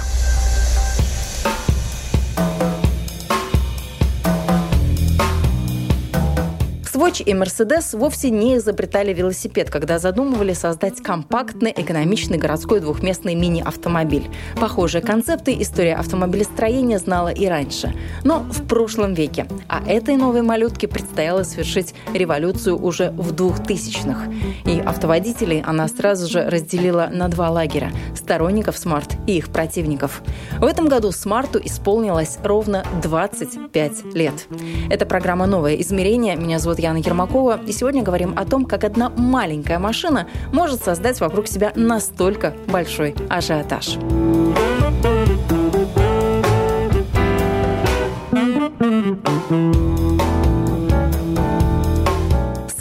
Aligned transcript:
Swatch 7.11 7.23
и 7.23 7.33
Mercedes 7.33 7.97
вовсе 7.97 8.29
не 8.29 8.57
изобретали 8.57 9.13
велосипед, 9.13 9.69
когда 9.69 9.99
задумывали 9.99 10.53
создать 10.53 11.01
компактный, 11.01 11.73
экономичный 11.75 12.37
городской 12.37 12.79
двухместный 12.79 13.35
мини-автомобиль. 13.35 14.29
Похожие 14.59 15.01
концепты 15.01 15.55
история 15.59 15.95
автомобилестроения 15.95 16.99
знала 16.99 17.29
и 17.29 17.47
раньше, 17.47 17.93
но 18.23 18.39
в 18.39 18.65
прошлом 18.65 19.13
веке. 19.13 19.45
А 19.67 19.83
этой 19.85 20.15
новой 20.15 20.41
малютке 20.41 20.87
предстояло 20.87 21.43
совершить 21.43 21.93
революцию 22.13 22.81
уже 22.81 23.11
в 23.11 23.33
2000-х. 23.33 24.31
И 24.65 24.79
автоводителей 24.79 25.61
она 25.61 25.87
сразу 25.87 26.29
же 26.29 26.49
разделила 26.49 27.09
на 27.11 27.27
два 27.27 27.49
лагеря– 27.49 27.91
сторонников 28.15 28.75
Smart 28.75 29.11
и 29.27 29.37
их 29.37 29.49
противников. 29.49 30.21
В 30.59 30.65
этом 30.65 30.87
году 30.87 31.11
Смарту 31.11 31.59
исполнилось 31.61 32.37
ровно 32.43 32.85
25 33.03 34.13
лет. 34.13 34.47
Это 34.89 35.05
программа 35.05 35.45
«Новое 35.45 35.75
измерение». 35.75 36.35
Меня 36.35 36.59
зовут 36.59 36.79
Яна 36.79 37.00
Ермакова, 37.01 37.59
и 37.67 37.71
сегодня 37.71 38.01
говорим 38.01 38.33
о 38.37 38.45
том, 38.45 38.65
как 38.65 38.83
одна 38.83 39.09
маленькая 39.09 39.79
машина 39.79 40.27
может 40.51 40.83
создать 40.83 41.19
вокруг 41.19 41.47
себя 41.47 41.71
настолько 41.75 42.53
большой 42.67 43.15
ажиотаж. 43.29 43.97
Thank 44.11 44.57
you. 44.57 44.70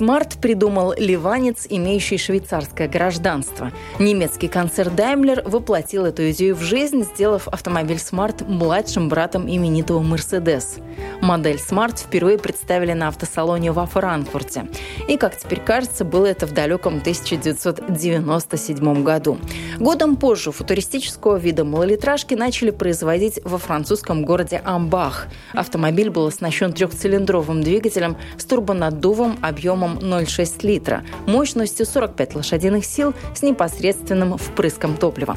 Смарт 0.00 0.40
придумал 0.40 0.94
ливанец, 0.96 1.66
имеющий 1.68 2.16
швейцарское 2.16 2.88
гражданство. 2.88 3.70
Немецкий 3.98 4.48
концерн 4.48 4.94
Daimler 4.94 5.46
воплотил 5.46 6.06
эту 6.06 6.30
идею 6.30 6.56
в 6.56 6.62
жизнь, 6.62 7.04
сделав 7.04 7.46
автомобиль 7.48 7.98
Smart 7.98 8.48
младшим 8.48 9.10
братом 9.10 9.46
именитого 9.46 10.02
Mercedes. 10.02 10.82
Модель 11.20 11.58
Smart 11.58 11.98
впервые 11.98 12.38
представили 12.38 12.94
на 12.94 13.08
автосалоне 13.08 13.72
во 13.72 13.84
Франкфурте. 13.84 14.68
И, 15.06 15.18
как 15.18 15.36
теперь 15.36 15.60
кажется, 15.60 16.06
было 16.06 16.24
это 16.24 16.46
в 16.46 16.54
далеком 16.54 17.00
1997 17.00 19.04
году. 19.04 19.38
Годом 19.78 20.16
позже 20.16 20.50
футуристического 20.50 21.36
вида 21.36 21.66
малолитражки 21.66 22.32
начали 22.32 22.70
производить 22.70 23.38
во 23.44 23.58
французском 23.58 24.24
городе 24.24 24.62
Амбах. 24.64 25.26
Автомобиль 25.52 26.08
был 26.08 26.26
оснащен 26.26 26.72
трехцилиндровым 26.72 27.62
двигателем 27.62 28.16
с 28.38 28.46
турбонаддувом 28.46 29.38
объемом 29.42 29.89
объемом 29.90 29.98
0,6 29.98 30.66
литра, 30.66 31.04
мощностью 31.26 31.86
45 31.86 32.36
лошадиных 32.36 32.84
сил 32.84 33.14
с 33.34 33.42
непосредственным 33.42 34.36
впрыском 34.36 34.96
топлива. 34.96 35.36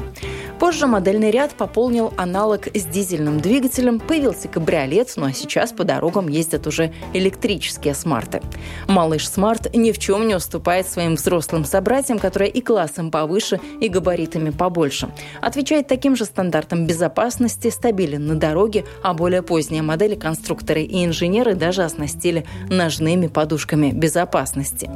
Позже 0.58 0.86
модельный 0.86 1.30
ряд 1.30 1.52
пополнил 1.52 2.12
аналог 2.16 2.68
с 2.74 2.84
дизельным 2.84 3.40
двигателем, 3.40 3.98
появился 3.98 4.48
кабриолет, 4.48 5.12
ну 5.16 5.26
а 5.26 5.32
сейчас 5.32 5.72
по 5.72 5.84
дорогам 5.84 6.28
ездят 6.28 6.66
уже 6.66 6.92
электрические 7.12 7.94
смарты. 7.94 8.40
Малыш 8.86 9.28
Смарт 9.28 9.74
ни 9.74 9.90
в 9.92 9.98
чем 9.98 10.28
не 10.28 10.34
уступает 10.34 10.86
своим 10.86 11.16
взрослым 11.16 11.64
собратьям, 11.64 12.18
которые 12.18 12.50
и 12.50 12.60
классом 12.60 13.10
повыше, 13.10 13.60
и 13.80 13.88
габаритами 13.88 14.50
побольше. 14.50 15.08
Отвечает 15.40 15.88
таким 15.88 16.16
же 16.16 16.24
стандартам 16.24 16.86
безопасности, 16.86 17.68
стабилен 17.68 18.26
на 18.26 18.36
дороге, 18.36 18.84
а 19.02 19.12
более 19.12 19.42
поздние 19.42 19.82
модели 19.82 20.14
конструкторы 20.14 20.82
и 20.82 21.04
инженеры 21.04 21.54
даже 21.54 21.82
оснастили 21.82 22.46
ножными 22.70 23.26
подушками 23.26 23.90
безопасности 23.90 24.43
безопасности. 24.44 24.90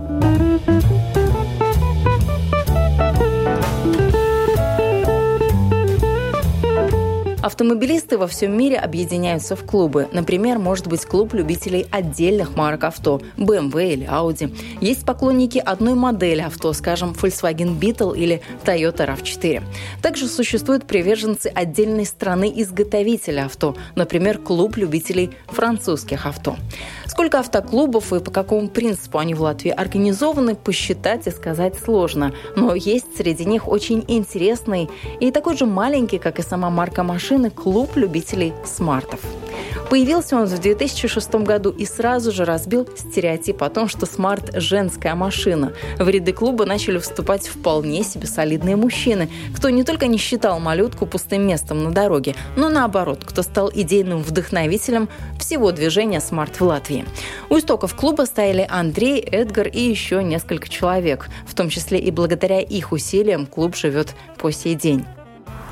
Автомобилисты 7.41 8.19
во 8.19 8.27
всем 8.27 8.59
мире 8.59 8.77
объединяются 8.77 9.57
в 9.57 9.65
клубы. 9.65 10.09
Например, 10.13 10.59
может 10.59 10.87
быть 10.87 11.07
клуб 11.07 11.33
любителей 11.33 11.87
отдельных 11.91 12.57
марок 12.57 12.85
авто– 12.85 13.23
BMW 13.37 13.95
или 13.95 14.07
Audi. 14.07 14.55
Есть 14.81 15.07
поклонники 15.07 15.59
одной 15.59 15.95
модели 15.95 16.43
авто, 16.43 16.73
скажем, 16.73 17.13
Volkswagen 17.13 17.79
Beetle 17.79 18.17
или 18.17 18.43
Toyota 18.65 19.07
RAV4. 19.07 19.63
Также 20.03 20.29
существуют 20.29 20.85
приверженцы 20.85 21.47
отдельной 21.47 22.05
страны 22.05 22.53
изготовителя 22.55 23.47
авто, 23.47 23.77
например, 23.95 24.39
клуб 24.39 24.77
любителей 24.77 25.31
французских 25.47 26.27
авто. 26.27 26.57
Сколько 27.19 27.41
автоклубов 27.41 28.13
и 28.13 28.21
по 28.21 28.31
какому 28.31 28.69
принципу 28.69 29.19
они 29.19 29.35
в 29.35 29.43
Латвии 29.43 29.73
организованы, 29.73 30.55
посчитать 30.55 31.27
и 31.27 31.33
сказать 31.33 31.75
сложно. 31.77 32.33
Но 32.55 32.77
есть 32.77 33.17
среди 33.17 33.45
них 33.45 33.67
очень 33.67 34.05
интересный 34.07 34.89
и 35.19 35.33
такой 35.33 35.57
же 35.57 35.67
маленький, 35.67 36.19
как 36.19 36.39
и 36.39 36.43
сама 36.43 36.71
марка 36.71 37.03
машин, 37.03 37.19
машины 37.19 37.51
клуб 37.51 37.97
любителей 37.97 38.55
смартов. 38.65 39.19
Появился 39.91 40.37
он 40.37 40.47
в 40.47 40.61
2006 40.61 41.35
году 41.37 41.71
и 41.71 41.87
сразу 41.87 42.31
же 42.31 42.45
разбил 42.45 42.87
стереотип 42.97 43.63
о 43.63 43.71
том, 43.71 43.89
что 43.89 44.07
смарт– 44.07 44.51
женская 44.55 45.15
машина. 45.15 45.73
В 45.99 46.09
ряды 46.09 46.33
клуба 46.33 46.67
начали 46.67 46.99
вступать 46.99 47.49
вполне 47.49 48.05
себе 48.05 48.27
солидные 48.27 48.77
мужчины, 48.77 49.31
кто 49.57 49.71
не 49.71 49.83
только 49.83 50.07
не 50.07 50.19
считал 50.19 50.61
малютку 50.61 51.07
пустым 51.07 51.47
местом 51.47 51.83
на 51.83 51.91
дороге, 51.91 52.35
но 52.57 52.69
наоборот, 52.69 53.25
кто 53.25 53.43
стал 53.43 53.71
идейным 53.75 54.23
вдохновителем 54.23 55.09
всего 55.41 55.73
движения 55.73 56.21
смарт 56.21 56.61
в 56.61 56.65
Латвии. 56.65 57.05
У 57.51 57.59
истоков 57.59 57.95
клуба 57.95 58.23
стояли 58.23 58.67
Андрей, 58.69 59.21
Эдгар 59.21 59.69
и 59.69 59.81
еще 59.81 60.23
несколько 60.23 60.69
человек. 60.69 61.29
В 61.47 61.55
том 61.55 61.69
числе 61.69 61.99
и 61.99 62.11
благодаря 62.11 62.61
их 62.61 62.93
усилиям 62.93 63.47
клуб 63.47 63.77
живет 63.77 64.15
по 64.39 64.51
сей 64.51 64.75
день. 64.75 65.05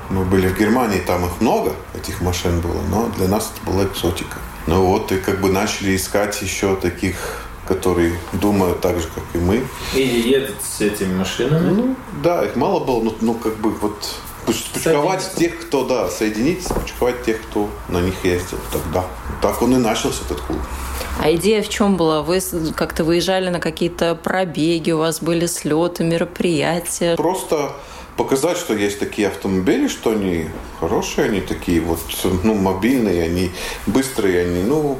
Мы 0.09 0.23
были 0.23 0.47
в 0.47 0.57
Германии, 0.57 0.99
там 0.99 1.25
их 1.25 1.41
много, 1.41 1.73
этих 1.95 2.21
машин 2.21 2.61
было, 2.61 2.81
но 2.89 3.09
для 3.17 3.27
нас 3.27 3.51
это 3.53 3.69
была 3.69 3.83
экзотика. 3.85 4.37
Ну 4.65 4.85
вот, 4.85 5.11
и 5.11 5.17
как 5.17 5.41
бы 5.41 5.49
начали 5.49 5.95
искать 5.95 6.41
еще 6.41 6.75
таких 6.75 7.43
которые 7.67 8.13
думают 8.33 8.79
так 8.81 8.97
же, 8.97 9.07
как 9.13 9.23
и 9.33 9.37
мы. 9.37 9.61
И 9.93 10.01
едут 10.01 10.55
с 10.63 10.81
этими 10.81 11.13
машинами? 11.13 11.69
Ну, 11.69 11.95
да, 12.23 12.45
их 12.45 12.55
мало 12.55 12.83
было, 12.83 13.01
но 13.03 13.13
ну, 13.19 13.33
как 13.33 13.57
бы 13.57 13.71
вот 13.71 14.15
пучковать 14.47 15.31
тех, 15.35 15.59
кто, 15.59 15.85
да, 15.85 16.09
соединиться, 16.09 16.73
пучковать 16.73 17.23
тех, 17.23 17.41
кто 17.41 17.69
на 17.89 18.01
них 18.01 18.15
ездил 18.23 18.57
тогда. 18.71 19.05
Так 19.41 19.61
он 19.61 19.75
и 19.75 19.77
начался, 19.77 20.23
этот 20.25 20.41
клуб. 20.41 20.59
А 21.21 21.31
идея 21.33 21.61
в 21.61 21.69
чем 21.69 21.97
была? 21.97 22.21
Вы 22.21 22.39
как-то 22.75 23.03
выезжали 23.03 23.49
на 23.49 23.59
какие-то 23.59 24.15
пробеги, 24.15 24.91
у 24.91 24.99
вас 24.99 25.21
были 25.21 25.45
слеты, 25.47 26.03
мероприятия? 26.03 27.15
Просто 27.15 27.73
показать, 28.15 28.57
что 28.57 28.73
есть 28.73 28.99
такие 28.99 29.27
автомобили, 29.27 29.87
что 29.87 30.11
они 30.11 30.49
хорошие, 30.79 31.25
они 31.25 31.41
такие 31.41 31.81
вот, 31.81 31.99
ну, 32.43 32.55
мобильные, 32.55 33.23
они 33.23 33.51
быстрые, 33.85 34.45
они, 34.45 34.63
ну, 34.63 34.99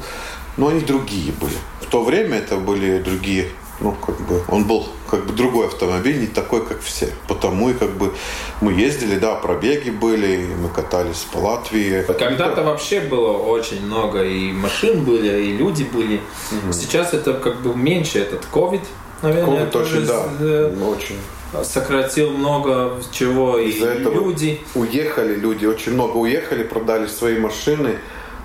но 0.56 0.68
они 0.68 0.80
другие 0.80 1.32
были. 1.32 1.56
В 1.80 1.86
то 1.86 2.04
время 2.04 2.38
это 2.38 2.56
были 2.56 2.98
другие, 2.98 3.48
ну, 3.80 3.92
как 3.92 4.20
бы, 4.20 4.42
он 4.48 4.64
был 4.64 4.86
как 5.08 5.26
бы 5.26 5.32
другой 5.32 5.66
автомобиль, 5.66 6.20
не 6.20 6.26
такой, 6.26 6.64
как 6.64 6.80
все. 6.80 7.08
Потому 7.26 7.70
и 7.70 7.74
как 7.74 7.90
бы 7.90 8.12
мы 8.60 8.72
ездили, 8.72 9.18
да, 9.18 9.34
пробеги 9.34 9.90
были, 9.90 10.46
мы 10.60 10.68
катались 10.68 11.26
по 11.32 11.38
Латвии. 11.38 12.02
Когда-то 12.02 12.62
вообще 12.62 13.00
было 13.00 13.36
очень 13.38 13.84
много, 13.84 14.22
и 14.24 14.52
машин 14.52 15.04
были, 15.04 15.42
и 15.44 15.56
люди 15.56 15.84
были. 15.84 16.20
Угу. 16.52 16.72
Сейчас 16.72 17.14
это 17.14 17.34
как 17.34 17.60
бы 17.62 17.74
меньше, 17.74 18.18
этот 18.18 18.46
COVID, 18.52 18.82
наверное. 19.22 19.66
COVID 19.66 19.82
очень, 19.82 20.06
да, 20.06 20.24
э, 20.40 20.74
очень 20.84 21.16
сократил 21.64 22.30
много 22.30 23.00
чего 23.10 23.58
и 23.58 23.72
люди. 23.72 24.60
Уехали 24.74 25.34
люди, 25.34 25.66
очень 25.66 25.94
много 25.94 26.16
уехали, 26.16 26.62
продали 26.62 27.06
свои 27.06 27.38
машины 27.38 27.98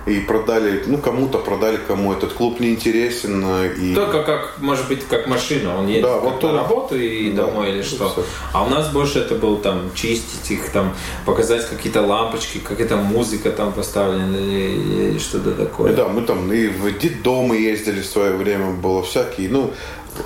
и 0.06 0.20
продали, 0.20 0.84
ну 0.86 0.98
кому-то 0.98 1.40
продали, 1.40 1.78
кому 1.78 2.12
этот 2.14 2.34
клуб 2.34 2.60
не 2.60 2.72
интересен. 2.72 3.46
И... 3.78 3.94
Только 3.96 4.24
как, 4.24 4.56
может 4.60 4.88
быть, 4.88 5.08
как 5.08 5.28
машина, 5.28 5.78
он 5.78 5.88
едет 5.88 6.04
да, 6.04 6.18
вот 6.18 6.44
он... 6.44 6.52
на 6.52 6.62
работу 6.62 6.98
и 6.98 7.32
да, 7.32 7.46
домой 7.46 7.72
или 7.72 7.82
что. 7.82 8.10
Все. 8.10 8.24
А 8.52 8.64
у 8.64 8.70
нас 8.70 8.92
больше 8.92 9.20
это 9.20 9.36
был 9.36 9.58
там 9.58 9.92
чистить 9.94 10.52
их, 10.52 10.70
там 10.72 10.94
показать 11.26 11.68
какие-то 11.70 12.02
лампочки, 12.02 12.58
какая-то 12.58 12.98
музыка 12.98 13.52
там 13.52 13.72
поставлена 13.72 14.36
или, 14.36 15.10
или 15.10 15.20
что-то 15.20 15.52
такое. 15.52 15.94
И 15.94 15.96
да, 15.96 16.08
мы 16.08 16.24
там 16.24 16.52
и 16.52 16.68
в 16.68 16.98
детдомы 16.98 17.58
ездили 17.58 18.02
в 18.02 18.06
свое 18.06 18.34
время, 18.34 18.72
было 18.72 19.04
всякие, 19.04 19.50
ну 19.50 19.74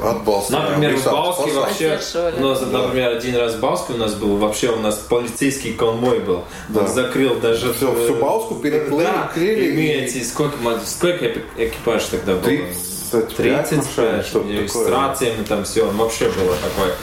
Отбался. 0.01 0.51
Например, 0.51 0.95
в 0.95 1.05
Бауске 1.05 1.51
вообще, 1.53 1.99
у 2.37 2.41
нас, 2.41 2.59
да. 2.59 2.65
например, 2.65 3.11
один 3.17 3.35
раз 3.37 3.55
в 3.55 3.59
Бауске 3.59 3.93
у 3.93 3.97
нас 3.97 4.13
был, 4.15 4.37
вообще 4.37 4.69
у 4.69 4.79
нас 4.79 4.95
полицейский 4.95 5.73
конвой 5.73 6.19
был. 6.19 6.43
Да. 6.69 6.81
Он 6.81 6.87
закрыл 6.87 7.35
даже... 7.35 7.73
Все, 7.73 7.93
всю 8.03 8.15
Бауску 8.15 8.55
переклеили. 8.55 9.03
Да. 9.03 9.31
И 9.35 9.73
мы 9.73 9.85
эти, 9.85 10.23
сколько, 10.23 10.57
сколько 10.85 11.25
экипаж 11.57 12.03
тогда 12.05 12.33
было? 12.33 12.43
30 12.43 12.97
35, 13.11 13.69
35 13.69 14.25
что 14.25 14.43
с 14.67 14.89
рациями 14.89 15.43
там 15.43 15.63
все, 15.63 15.85
вообще 15.85 16.29
было 16.29 16.55
такое. 16.57 16.93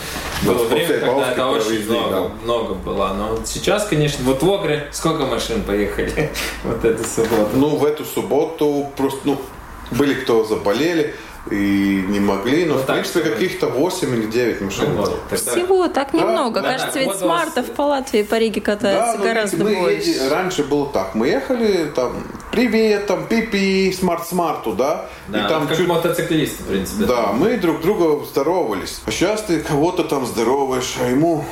Было 0.42 0.64
время, 0.66 1.00
когда 1.00 1.32
это 1.32 1.46
очень 1.46 1.84
много, 1.86 2.10
да. 2.10 2.44
много 2.44 2.74
было. 2.74 3.14
Но 3.16 3.38
сейчас, 3.44 3.86
конечно, 3.86 4.24
вот 4.24 4.42
в 4.42 4.50
Огре 4.50 4.88
сколько 4.92 5.24
машин 5.24 5.62
поехали 5.62 6.30
вот 6.64 6.84
эту 6.84 7.04
субботу? 7.04 7.48
Ну, 7.54 7.76
в 7.76 7.84
эту 7.84 8.04
субботу 8.04 8.86
просто, 8.96 9.20
ну, 9.24 9.40
были 9.92 10.14
кто 10.14 10.44
заболели, 10.44 11.14
и 11.50 12.04
не 12.08 12.20
могли, 12.20 12.64
но 12.64 12.74
ну, 12.74 12.80
в 12.80 12.86
принципе 12.86 13.20
каких-то 13.20 13.66
8 13.66 14.14
или 14.14 14.26
9 14.26 14.60
машин. 14.62 14.94
Ну, 14.94 15.02
вот, 15.02 15.20
тогда... 15.28 15.52
Всего 15.52 15.88
так 15.88 16.08
да, 16.12 16.18
немного. 16.18 16.62
Да, 16.62 16.72
Кажется, 16.72 16.94
да, 16.94 17.00
ведь 17.00 17.08
вот 17.08 17.18
смартов 17.18 17.70
по 17.72 17.82
Латвии, 17.82 18.22
по 18.22 18.36
Риге 18.36 18.60
катается 18.60 19.18
да, 19.18 19.24
гораздо 19.24 19.64
мы 19.64 19.76
больше. 19.76 20.08
Еди... 20.08 20.28
Раньше 20.28 20.64
было 20.64 20.90
так. 20.90 21.14
Мы 21.14 21.28
ехали 21.28 21.90
там 21.94 22.24
привет, 22.54 23.08
там 23.08 23.26
пипи, 23.26 23.92
смарт-смарту, 23.92 24.74
да? 24.74 25.06
Да, 25.26 25.44
и 25.44 25.48
там 25.48 25.66
как 25.66 25.76
чуть... 25.76 25.88
мотоциклисты, 25.88 26.62
в 26.62 26.66
принципе. 26.66 27.04
Да, 27.04 27.32
мы 27.32 27.56
друг 27.56 27.80
друга 27.80 28.24
здоровались. 28.24 29.00
А 29.06 29.10
сейчас 29.10 29.42
ты 29.42 29.58
кого-то 29.58 30.04
там 30.04 30.24
здороваешь, 30.24 30.94
а 31.00 31.10
ему 31.10 31.44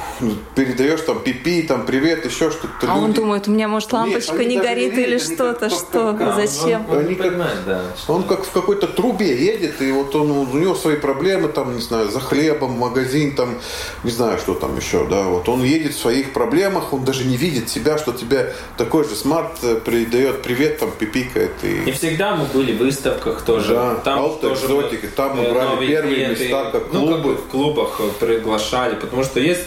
передаешь 0.55 1.01
там 1.01 1.19
пипи, 1.21 1.63
там 1.63 1.87
привет, 1.87 2.25
еще 2.25 2.53
что-то. 2.53 2.69
А 2.83 2.95
люди... 2.95 3.05
он 3.05 3.13
думает, 3.15 3.49
у 3.49 3.51
меня 3.51 3.67
может 3.67 3.93
лампочка 3.93 4.37
Нет, 4.37 4.49
не 4.49 4.61
горит 4.61 4.97
или 4.97 5.19
что-то, 5.19 5.71
что, 5.71 6.15
как, 6.17 6.37
зачем? 6.37 6.87
Он, 6.89 6.99
он, 6.99 7.05
они 7.07 7.15
как, 7.17 7.37
да, 7.37 7.81
он 8.07 8.23
как 8.23 8.45
в 8.45 8.53
какой-то 8.53 8.87
трубе 8.87 9.37
едет, 9.45 9.83
и 9.83 9.91
вот 9.91 10.15
он, 10.15 10.31
у 10.31 10.47
него 10.57 10.77
свои 10.77 10.95
проблемы, 10.95 11.49
там, 11.49 11.75
не 11.75 11.83
знаю, 11.83 12.11
за 12.11 12.21
хлебом, 12.21 12.79
магазин, 12.79 13.35
там, 13.35 13.57
не 14.05 14.13
знаю, 14.13 14.39
что 14.39 14.55
там 14.55 14.77
еще, 14.77 15.05
да, 15.09 15.25
вот 15.25 15.49
он 15.49 15.65
едет 15.65 15.95
в 15.95 15.99
своих 15.99 16.33
проблемах, 16.33 16.93
он 16.93 17.05
даже 17.05 17.25
не 17.25 17.37
видит 17.37 17.69
себя, 17.69 17.99
что 17.99 18.13
тебе 18.13 18.55
такой 18.77 19.03
же 19.03 19.17
смарт 19.17 19.59
э, 19.63 19.81
передает 19.85 20.43
привет, 20.43 20.79
там, 20.79 20.92
пипикает. 20.95 21.53
И... 21.63 21.83
Не 21.87 21.93
всегда 21.93 22.35
мы 22.37 22.47
были 22.47 22.73
в 22.73 22.79
выставках 22.79 23.43
тоже. 23.43 23.75
Да, 23.75 23.95
там 23.97 24.39
тоже 24.41 24.65
экзотики, 24.65 25.07
там 25.07 25.37
мы 25.37 25.51
брали 25.51 25.87
первые 25.87 26.15
клиенты, 26.17 26.45
места, 26.45 26.71
как 26.71 26.89
клубы. 26.89 27.07
Ну, 27.07 27.15
как 27.15 27.25
бы 27.25 27.35
в 27.35 27.47
клубах 27.49 28.01
приглашали, 28.21 28.95
потому 28.97 29.25
что 29.25 29.41
есть 29.41 29.63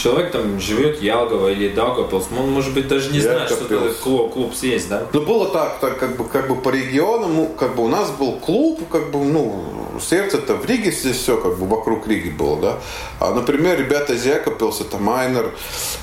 человек 0.00 0.32
там 0.32 0.58
живет 0.60 1.02
Ялгово 1.02 1.48
или 1.48 1.68
Даугавпилс, 1.68 2.28
он 2.36 2.50
может 2.50 2.74
быть 2.74 2.88
даже 2.88 3.10
не 3.10 3.18
Я 3.18 3.22
знает, 3.24 3.50
что 3.50 3.64
это 3.64 3.94
клуб, 3.94 4.32
клуб 4.32 4.54
есть, 4.62 4.88
да? 4.88 5.06
Ну 5.12 5.22
было 5.22 5.48
так, 5.50 5.78
так 5.80 5.98
как 5.98 6.16
бы 6.16 6.24
как 6.24 6.48
бы 6.48 6.56
по 6.56 6.70
регионам, 6.70 7.36
ну, 7.36 7.46
как 7.46 7.76
бы 7.76 7.84
у 7.84 7.88
нас 7.88 8.10
был 8.10 8.38
клуб, 8.38 8.80
как 8.88 9.10
бы 9.10 9.18
ну 9.24 9.64
сердце-то 10.00 10.54
в 10.54 10.64
Риге 10.64 10.90
здесь 10.90 11.16
все 11.16 11.36
как 11.36 11.58
бы 11.58 11.66
вокруг 11.66 12.06
Риги 12.08 12.30
было, 12.30 12.60
да. 12.60 12.78
А, 13.18 13.34
например, 13.34 13.78
ребята 13.78 14.14
из 14.14 14.24
Якопилса, 14.24 14.84
это 14.84 14.98
Майнер, 14.98 15.52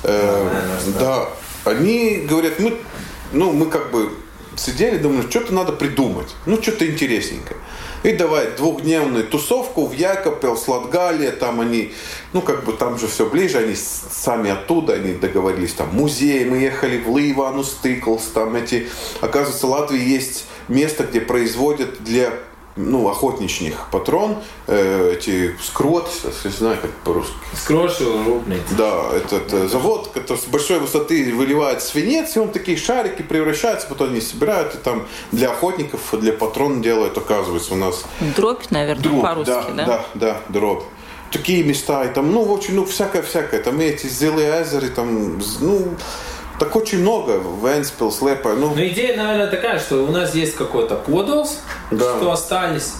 э, 0.04 0.44
Майнер 0.44 0.98
да. 0.98 1.00
да, 1.00 1.28
они 1.70 2.26
говорят, 2.28 2.58
мы, 2.60 2.76
ну 3.32 3.52
мы 3.52 3.66
как 3.66 3.90
бы 3.90 4.10
сидели, 4.58 4.98
думали, 4.98 5.28
что-то 5.30 5.54
надо 5.54 5.72
придумать, 5.72 6.34
ну 6.46 6.60
что-то 6.60 6.86
интересненькое. 6.86 7.58
И 8.04 8.12
давай 8.12 8.50
двухдневную 8.56 9.26
тусовку 9.26 9.86
в 9.86 9.92
Якопел, 9.92 10.58
Латгалия, 10.66 11.32
там 11.32 11.60
они, 11.60 11.92
ну 12.32 12.42
как 12.42 12.64
бы 12.64 12.72
там 12.72 12.98
же 12.98 13.08
все 13.08 13.28
ближе, 13.28 13.58
они 13.58 13.74
сами 13.74 14.50
оттуда, 14.50 14.94
они 14.94 15.14
договорились, 15.14 15.72
там 15.72 15.88
музей, 15.92 16.44
мы 16.44 16.58
ехали 16.58 16.98
в 16.98 17.16
Ливану, 17.16 17.64
Стыклс, 17.64 18.24
там 18.34 18.54
эти, 18.54 18.86
оказывается, 19.20 19.66
в 19.66 19.70
Латвии 19.70 20.00
есть 20.00 20.46
место, 20.68 21.04
где 21.04 21.20
производят 21.20 22.02
для 22.04 22.32
ну, 22.78 23.08
охотничьих 23.08 23.88
патрон, 23.90 24.36
э, 24.66 25.14
эти 25.14 25.54
скрот, 25.60 26.08
не 26.44 26.50
знаю, 26.50 26.78
как 26.80 26.90
по-русски. 27.04 27.34
Скрот 27.54 28.00
рубный. 28.00 28.62
Да, 28.70 29.10
этот 29.14 29.52
э, 29.52 29.68
завод, 29.68 30.10
который 30.14 30.38
с 30.38 30.44
большой 30.44 30.78
высоты 30.78 31.34
выливает 31.34 31.82
свинец, 31.82 32.36
и 32.36 32.38
он 32.38 32.50
такие 32.50 32.78
шарики 32.78 33.22
превращаются, 33.22 33.88
потом 33.88 34.10
они 34.10 34.20
собирают, 34.20 34.74
и 34.74 34.78
там 34.78 35.06
для 35.32 35.50
охотников, 35.50 36.00
для 36.12 36.32
патрон 36.32 36.80
делают, 36.80 37.18
оказывается, 37.18 37.74
у 37.74 37.76
нас... 37.76 38.04
Дробь, 38.36 38.70
наверное, 38.70 39.02
дробь, 39.02 39.22
по-русски, 39.22 39.72
да? 39.76 39.84
Да, 39.84 39.84
да, 39.84 40.04
да, 40.14 40.40
дробь 40.48 40.84
такие 41.30 41.62
места, 41.62 42.04
и 42.04 42.12
там, 42.12 42.32
ну, 42.32 42.42
очень, 42.42 42.74
ну, 42.74 42.84
всякое-всякое, 42.84 43.62
там 43.62 43.78
эти 43.80 44.06
зелые 44.06 44.60
озеры, 44.60 44.88
там, 44.88 45.40
ну, 45.60 45.94
так 46.58 46.74
очень 46.76 47.00
много. 47.00 47.40
Венспилс, 47.62 48.20
Лепа. 48.22 48.54
Ну. 48.54 48.74
Но 48.74 48.86
идея, 48.86 49.16
наверное, 49.16 49.46
такая, 49.48 49.78
что 49.78 50.04
у 50.04 50.10
нас 50.10 50.34
есть 50.34 50.56
какой-то 50.56 50.96
подолс, 50.96 51.60
да. 51.90 52.16
что 52.16 52.32
остались. 52.32 52.94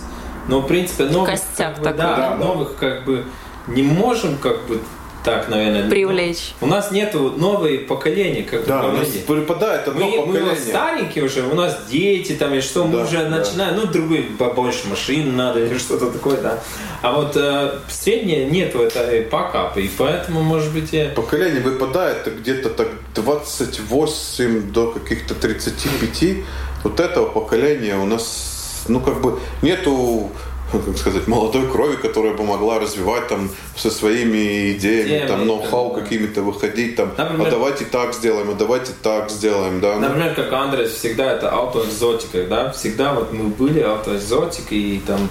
Но, 0.48 0.60
в 0.60 0.66
принципе, 0.66 1.04
новых, 1.04 1.30
Костяк 1.30 1.74
как 1.74 1.78
бы, 1.78 1.84
да, 1.84 2.16
да, 2.16 2.36
новых 2.36 2.76
как 2.76 3.04
бы 3.04 3.24
не 3.66 3.82
можем 3.82 4.38
как 4.38 4.66
бы 4.66 4.80
так, 5.24 5.48
наверное. 5.48 5.88
Привлечь. 5.88 6.54
У 6.60 6.66
нас 6.66 6.90
нету 6.90 7.34
новые 7.36 7.80
поколения, 7.80 8.42
как 8.42 8.66
да, 8.66 8.86
у 8.86 8.92
нас 8.92 9.08
выпадает 9.26 9.88
одно 9.88 10.06
мы, 10.06 10.16
поколение. 10.18 10.50
Мы 10.50 10.56
старенькие 10.56 11.24
уже, 11.24 11.42
у 11.42 11.54
нас 11.54 11.78
дети 11.90 12.32
там 12.32 12.54
и 12.54 12.60
что, 12.60 12.84
мы 12.84 13.02
уже 13.02 13.24
да. 13.24 13.38
начинаем, 13.38 13.76
ну, 13.76 13.86
другой 13.86 14.22
побольше 14.38 14.88
машин 14.88 15.36
надо 15.36 15.64
или 15.64 15.76
что-то 15.76 16.10
такое, 16.10 16.40
да. 16.40 16.58
А 17.02 17.12
вот 17.12 17.36
э, 17.36 17.78
среднее 17.88 18.46
нету 18.46 18.80
этой 18.80 19.22
покапа, 19.22 19.78
и 19.78 19.88
поэтому, 19.88 20.42
может 20.42 20.72
быть, 20.72 20.92
я... 20.92 21.10
Поколение 21.10 21.60
выпадает 21.60 22.28
где-то 22.40 22.70
так 22.70 22.88
28 23.14 24.72
до 24.72 24.92
каких-то 24.92 25.34
35. 25.34 26.44
Вот 26.84 27.00
этого 27.00 27.28
поколения 27.28 27.96
у 27.96 28.06
нас, 28.06 28.84
ну, 28.88 29.00
как 29.00 29.20
бы 29.20 29.38
нету 29.62 30.30
как 30.86 30.96
сказать, 30.96 31.26
молодой 31.26 31.66
крови, 31.70 31.96
которая 31.96 32.34
бы 32.34 32.44
могла 32.44 32.78
развивать 32.78 33.28
там 33.28 33.50
со 33.76 33.90
своими 33.90 34.72
идеями, 34.72 35.18
Темы, 35.18 35.28
там, 35.28 35.46
ноу-хау 35.46 35.94
да. 35.94 36.02
какими-то 36.02 36.42
выходить, 36.42 36.96
там, 36.96 37.12
Например, 37.16 37.48
а 37.48 37.50
давайте 37.50 37.84
так 37.84 38.14
сделаем, 38.14 38.50
а 38.50 38.54
давайте 38.54 38.92
так 39.02 39.30
сделаем, 39.30 39.80
да. 39.80 39.96
Например, 39.96 40.34
как 40.34 40.52
Андрес, 40.52 40.92
всегда 40.92 41.32
это 41.32 41.50
аутоэкзотика, 41.50 42.46
да, 42.46 42.70
всегда 42.72 43.14
вот 43.14 43.32
мы 43.32 43.44
были 43.44 43.80
аутоэкзотикой 43.80 44.78
и 44.78 44.98
там 45.00 45.28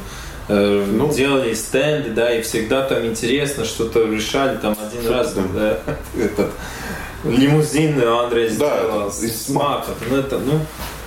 э, 0.48 0.86
ну, 0.92 1.12
делали 1.14 1.54
стенды, 1.54 2.10
да, 2.10 2.34
и 2.34 2.42
всегда 2.42 2.84
там 2.84 3.06
интересно 3.06 3.66
что-то 3.66 4.04
решали, 4.06 4.58
там 4.58 4.76
один 4.80 5.04
что 5.04 5.14
раз, 5.14 5.34
да, 5.34 5.80
этот. 6.18 6.52
Лимузин 7.24 8.02
Андрей 8.04 8.50
сделал, 8.50 9.06
да, 9.06 9.12
с 9.12 9.50
матом, 9.50 9.96
ну 10.10 10.18
это, 10.18 10.38
ну, 10.38 10.60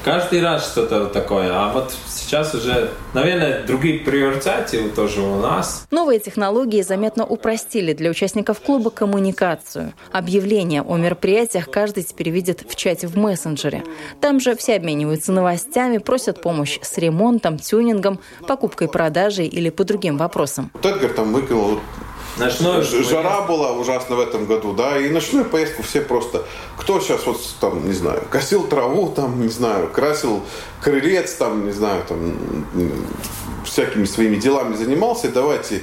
каждый 0.05 0.43
раз 0.43 0.71
что-то 0.73 1.07
такое, 1.07 1.51
а 1.53 1.73
вот 1.73 1.93
Сейчас 2.31 2.55
уже, 2.55 2.93
наверное, 3.13 3.65
другие 3.67 3.99
приоритеты 3.99 4.89
тоже 4.91 5.21
у 5.21 5.41
нас. 5.41 5.89
Новые 5.91 6.21
технологии 6.21 6.81
заметно 6.81 7.27
упростили 7.27 7.93
для 7.93 8.09
участников 8.09 8.61
клуба 8.61 8.91
коммуникацию. 8.91 9.95
Объявления 10.13 10.83
о 10.83 10.97
мероприятиях 10.97 11.69
каждый 11.69 12.05
теперь 12.05 12.31
видит 12.31 12.65
в 12.69 12.77
чате 12.77 13.09
в 13.09 13.17
мессенджере. 13.17 13.83
Там 14.21 14.39
же 14.39 14.55
все 14.55 14.77
обмениваются 14.77 15.33
новостями, 15.33 15.99
просят 15.99 16.41
помощь 16.41 16.79
с 16.81 16.99
ремонтом, 16.99 17.59
тюнингом, 17.59 18.21
покупкой, 18.47 18.87
продажей 18.87 19.49
или 19.49 19.71
по 19.71 19.83
другим 19.83 20.17
вопросам. 20.17 20.71
Эдгар 20.85 21.11
там 21.11 21.33
выкинул 21.33 21.81
Ночную 22.37 22.83
Жара 22.83 23.43
была 23.43 23.73
ужасно 23.73 24.17
в 24.17 24.21
этом 24.21 24.47
году, 24.47 24.73
да, 24.73 24.99
и 24.99 25.09
ночную 25.11 25.45
поездку 25.45 25.83
все 25.83 26.01
просто... 26.01 26.45
Кто 26.77 27.01
сейчас 27.01 27.27
вот 27.27 27.41
там, 27.61 27.87
не 27.87 27.93
знаю, 27.93 28.23
косил 28.31 28.67
траву, 28.67 29.11
там, 29.11 29.41
не 29.43 29.49
знаю, 29.49 29.89
красил 29.89 30.43
крылец, 30.81 31.35
там, 31.35 31.67
не 31.67 31.73
знаю, 31.73 32.03
там, 32.09 32.35
всякими 33.65 34.05
своими 34.05 34.37
делами 34.37 34.75
занимался, 34.75 35.29
давайте 35.29 35.83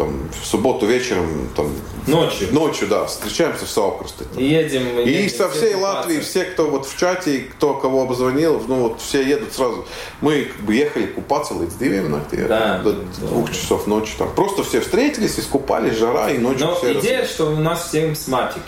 там, 0.00 0.30
в 0.42 0.46
субботу 0.46 0.86
вечером, 0.86 1.50
там, 1.54 1.70
ночью, 2.06 2.48
ночью, 2.52 2.88
да, 2.88 3.04
встречаемся 3.04 3.66
в 3.66 3.70
Саукрусте. 3.70 4.24
И 4.34 4.44
едем. 4.44 4.98
И 4.98 5.10
едем 5.10 5.36
со 5.36 5.50
всей 5.50 5.74
Латвии, 5.74 6.20
все, 6.20 6.44
кто 6.44 6.70
вот 6.70 6.86
в 6.86 6.98
чате, 6.98 7.40
кто 7.52 7.74
кого 7.74 8.02
обзвонил, 8.04 8.62
ну 8.66 8.76
вот 8.76 9.02
все 9.02 9.22
едут 9.22 9.52
сразу. 9.52 9.86
Мы 10.22 10.44
как 10.44 10.64
бы 10.64 10.74
ехали 10.74 11.04
купаться 11.04 11.52
в 11.52 11.60
Лейцдиве 11.60 12.00
да, 12.48 12.78
до 12.78 12.92
двух 12.92 13.48
да. 13.48 13.52
часов 13.52 13.86
ночи. 13.86 14.14
Там. 14.16 14.34
Просто 14.34 14.64
все 14.64 14.80
встретились, 14.80 15.38
искупались, 15.38 15.98
жара, 15.98 16.30
и 16.30 16.38
ночью 16.38 16.66
Но 16.66 16.76
все 16.76 16.98
идея, 16.98 17.20
раз... 17.20 17.30
что 17.30 17.50
у 17.52 17.56
нас 17.56 17.88
всем 17.88 18.16
смартики. 18.16 18.64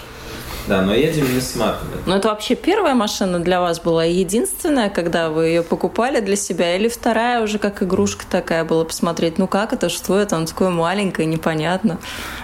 Да, 0.68 0.82
но 0.82 0.94
едем 0.94 1.32
не 1.34 1.40
сматывать. 1.40 2.06
Но 2.06 2.16
это 2.16 2.28
вообще 2.28 2.54
первая 2.54 2.94
машина 2.94 3.40
для 3.40 3.60
вас 3.60 3.80
была 3.80 4.04
единственная, 4.04 4.90
когда 4.90 5.28
вы 5.30 5.46
ее 5.46 5.62
покупали 5.62 6.20
для 6.20 6.36
себя, 6.36 6.76
или 6.76 6.88
вторая 6.88 7.42
уже 7.42 7.58
как 7.58 7.82
игрушка 7.82 8.24
такая 8.30 8.64
была 8.64 8.84
посмотреть, 8.84 9.38
ну 9.38 9.48
как 9.48 9.72
это, 9.72 9.88
что 9.88 10.18
это, 10.18 10.36
он 10.36 10.46
такое 10.46 10.70
маленькое, 10.70 11.26
непонятно. 11.26 11.98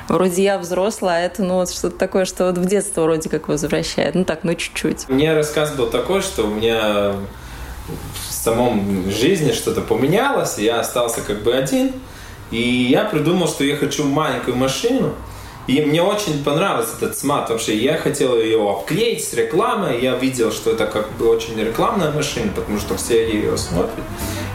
Вроде 0.09 0.43
я 0.43 0.59
взрослая, 0.59 1.17
а 1.17 1.21
это 1.21 1.43
ну 1.43 1.55
вот 1.55 1.71
что-то 1.71 1.97
такое, 1.97 2.25
что 2.25 2.47
вот 2.47 2.59
в 2.59 2.65
детство 2.65 3.03
вроде 3.03 3.29
как 3.29 3.49
возвращает. 3.49 4.15
Ну 4.15 4.25
так, 4.25 4.43
ну 4.43 4.55
чуть-чуть. 4.55 5.07
У 5.09 5.13
меня 5.13 5.35
рассказ 5.35 5.73
был 5.73 5.89
такой, 5.89 6.23
что 6.23 6.45
у 6.45 6.49
меня 6.49 7.13
в 8.29 8.33
самом 8.33 9.11
жизни 9.11 9.53
что-то 9.53 9.81
поменялось, 9.81 10.59
я 10.59 10.81
остался 10.81 11.21
как 11.21 11.43
бы 11.43 11.55
один, 11.55 11.93
и 12.51 12.61
я 12.61 13.05
придумал, 13.05 13.49
что 13.49 13.65
я 13.65 13.77
хочу 13.77 14.05
маленькую 14.05 14.57
машину, 14.57 15.15
и 15.69 15.83
мне 15.83 16.03
очень 16.03 16.43
понравился 16.43 16.97
этот 16.97 17.17
смат 17.17 17.51
вообще. 17.51 17.77
Я 17.77 17.99
хотел 17.99 18.41
ее 18.41 18.59
обклеить 18.59 19.23
с 19.23 19.35
рекламой. 19.35 20.01
Я 20.01 20.17
видел, 20.17 20.51
что 20.51 20.71
это 20.71 20.87
как 20.87 21.13
бы 21.19 21.29
очень 21.29 21.61
рекламная 21.61 22.11
машина, 22.11 22.51
потому 22.57 22.79
что 22.79 22.97
все 22.97 23.31
ее 23.31 23.57
смотрят. 23.59 24.05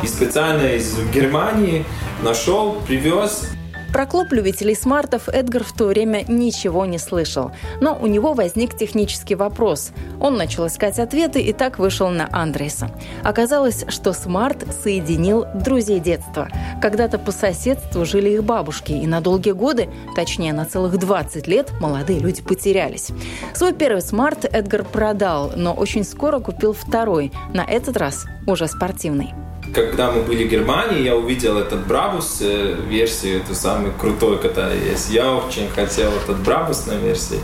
И 0.02 0.08
специально 0.08 0.74
из 0.74 0.98
Германии 1.14 1.86
нашел, 2.24 2.82
привез. 2.88 3.48
Про 3.94 4.08
клуб 4.08 4.32
любителей 4.32 4.74
смартов 4.74 5.30
Эдгар 5.30 5.64
в 5.64 5.72
то 5.72 5.86
время 5.86 6.26
ничего 6.28 6.88
не 6.88 6.98
слышал. 6.98 7.52
Но 7.80 7.96
у 7.96 8.08
него 8.08 8.34
возник 8.34 8.76
технический 8.76 9.36
вопрос. 9.36 9.92
Он 10.20 10.36
начал 10.36 10.66
искать 10.66 10.98
ответы 10.98 11.42
и 11.44 11.54
так 11.54 11.78
вышел 11.78 12.10
на 12.10 12.28
Андреса. 12.32 12.90
Оказалось, 13.24 13.86
что 13.90 14.14
смарт 14.14 14.66
соединил 14.84 15.46
друзей 15.54 16.00
детства. 16.00 16.50
Когда-то 16.82 17.20
по 17.20 17.32
соседству 17.32 18.04
жили 18.04 18.32
их 18.32 18.44
бабушки, 18.44 18.94
и 18.94 19.06
на 19.06 19.22
долгие 19.22 19.52
годы, 19.52 19.88
точнее 20.16 20.54
на 20.54 20.66
целых 20.66 20.98
20 20.98 21.46
лет, 21.46 21.72
молодые 21.80 22.18
люди 22.18 22.42
потерялись. 22.42 23.12
Свой 23.54 23.74
первый 23.74 24.02
смарт 24.02 24.44
Эдгар 24.46 24.86
продал, 24.86 25.52
но 25.56 25.72
очень 25.72 26.04
скоро 26.04 26.40
купил 26.40 26.74
второй, 26.74 27.32
на 27.54 27.64
этот 27.64 27.96
раз 27.98 28.26
уже 28.48 28.68
спортивный 28.68 29.36
когда 29.74 30.12
мы 30.12 30.22
были 30.22 30.46
в 30.46 30.50
Германии, 30.50 31.02
я 31.02 31.16
увидел 31.16 31.58
этот 31.58 31.86
Брабус 31.88 32.40
э, 32.42 32.76
версию, 32.88 33.42
эту 33.42 33.56
самую 33.56 33.94
крутую, 33.94 34.40
которая 34.40 34.78
есть. 34.78 35.10
Я 35.10 35.34
очень 35.34 35.70
хотел 35.70 36.12
этот 36.12 36.40
Брабусную 36.40 36.94
версию. 36.94 37.40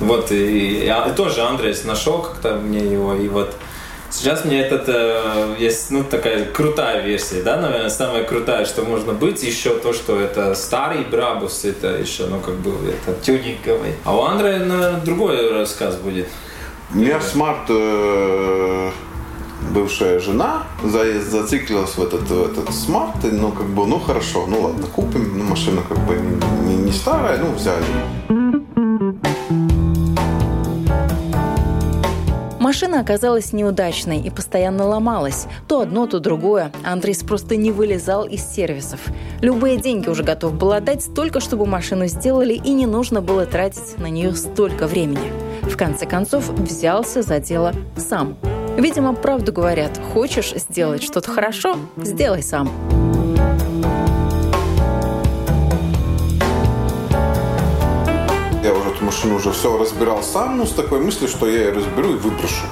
Вот, 0.00 0.32
и, 0.32 0.84
и, 0.84 0.86
и 0.86 1.12
тоже 1.16 1.42
Андрес 1.42 1.84
нашел 1.84 2.22
как-то 2.22 2.56
мне 2.56 2.80
его, 2.80 3.14
и 3.14 3.28
вот 3.28 3.54
Сейчас 4.12 4.44
мне 4.44 4.60
этот 4.60 4.84
э, 4.88 5.56
есть 5.58 5.90
ну 5.90 6.04
такая 6.04 6.44
крутая 6.44 7.00
версия, 7.00 7.42
да, 7.42 7.56
наверное, 7.56 7.88
самая 7.88 8.24
крутая, 8.24 8.66
что 8.66 8.82
можно 8.82 9.14
быть. 9.14 9.42
Еще 9.42 9.74
то, 9.78 9.94
что 9.94 10.20
это 10.20 10.54
старый 10.54 11.04
Брабус, 11.04 11.64
это 11.64 11.96
еще, 11.96 12.26
ну 12.26 12.38
как 12.38 12.56
бы 12.56 12.72
это 12.90 13.18
тюнинговый. 13.22 13.94
А 14.04 14.14
у 14.14 14.22
Андрея, 14.24 14.58
наверное, 14.58 15.00
другой 15.00 15.50
рассказ 15.50 15.96
будет. 15.96 16.28
У 16.92 16.98
меня 16.98 17.22
смарт 17.22 17.70
э, 17.70 18.90
бывшая 19.74 20.18
жена 20.18 20.64
за, 20.84 21.20
зациклилась 21.20 21.96
в 21.96 22.02
этот, 22.02 22.22
в 22.22 22.42
этот 22.42 22.74
смарт, 22.74 23.24
и, 23.24 23.28
ну, 23.28 23.52
как 23.52 23.66
бы, 23.66 23.86
ну, 23.86 23.98
хорошо, 23.98 24.46
ну, 24.46 24.62
ладно, 24.62 24.86
купим, 24.86 25.38
ну, 25.38 25.44
машина, 25.44 25.82
как 25.88 25.98
бы, 26.06 26.16
не, 26.66 26.76
не 26.76 26.92
старая, 26.92 27.38
ну, 27.38 27.52
взяли. 27.52 27.84
Машина 32.72 33.00
оказалась 33.00 33.52
неудачной 33.52 34.20
и 34.20 34.30
постоянно 34.30 34.86
ломалась. 34.86 35.46
То 35.68 35.80
одно, 35.80 36.06
то 36.06 36.20
другое. 36.20 36.72
Андрейс 36.84 37.22
просто 37.22 37.56
не 37.56 37.70
вылезал 37.70 38.24
из 38.24 38.42
сервисов. 38.46 39.00
Любые 39.40 39.76
деньги 39.76 40.08
уже 40.08 40.22
готов 40.22 40.54
был 40.54 40.72
отдать 40.72 41.02
столько, 41.02 41.40
чтобы 41.40 41.66
машину 41.66 42.06
сделали, 42.06 42.54
и 42.54 42.72
не 42.72 42.86
нужно 42.86 43.20
было 43.20 43.44
тратить 43.46 43.98
на 43.98 44.06
нее 44.06 44.34
столько 44.34 44.86
времени. 44.86 45.32
В 45.62 45.76
конце 45.76 46.06
концов, 46.06 46.48
взялся 46.50 47.22
за 47.22 47.40
дело 47.40 47.74
сам. 47.96 48.38
Видимо, 48.76 49.12
правду 49.14 49.52
говорят. 49.52 50.00
Хочешь 50.14 50.52
сделать 50.54 51.02
что-то 51.02 51.30
хорошо– 51.30 51.76
сделай 51.96 52.42
сам. 52.42 52.70
Я 58.64 58.72
уже 58.72 58.90
эту 58.90 59.04
машину 59.04 59.36
уже 59.36 59.52
все 59.52 59.76
разбирал 59.76 60.22
сам, 60.22 60.56
ну, 60.56 60.66
с 60.66 60.72
такой 60.72 61.00
мыслью, 61.00 61.28
что 61.28 61.46
я 61.46 61.66
ее 61.66 61.72
разберу 61.72 62.14
и 62.14 62.16
выброшу. 62.16 62.64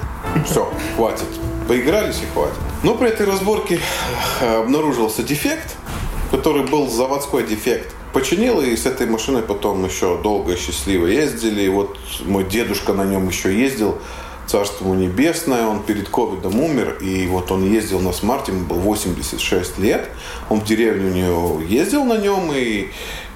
Все, 0.46 0.72
хватит. 0.96 1.26
Поигрались 1.68 2.22
и 2.22 2.26
хватит. 2.32 2.54
Но 2.82 2.94
при 2.94 3.08
этой 3.08 3.26
разборке 3.26 3.78
э, 4.40 4.56
обнаружился 4.56 5.22
дефект, 5.22 5.76
который 6.30 6.66
был 6.66 6.88
заводской 6.88 7.42
дефект. 7.42 7.94
Починил, 8.14 8.60
и 8.60 8.74
с 8.74 8.86
этой 8.86 9.06
машиной 9.06 9.42
потом 9.42 9.84
еще 9.84 10.18
долго 10.22 10.54
и 10.54 10.56
счастливо 10.56 11.06
ездили. 11.06 11.62
И 11.62 11.68
вот 11.68 11.98
мой 12.24 12.44
дедушка 12.44 12.94
на 12.94 13.04
нем 13.04 13.28
еще 13.28 13.54
ездил 13.56 13.98
Царство 14.50 14.84
ему 14.84 14.94
небесное, 14.94 15.64
он 15.64 15.80
перед 15.80 16.08
ковидом 16.08 16.58
умер, 16.58 16.98
и 17.00 17.24
вот 17.28 17.52
он 17.52 17.64
ездил 17.72 18.00
на 18.00 18.12
смарте, 18.12 18.50
ему 18.50 18.64
было 18.64 18.80
86 18.80 19.78
лет, 19.78 20.08
он 20.48 20.60
в 20.60 20.64
деревню 20.64 21.06
у 21.06 21.14
него 21.14 21.60
ездил 21.60 22.04
на 22.04 22.18
нем, 22.18 22.50
и, 22.52 22.88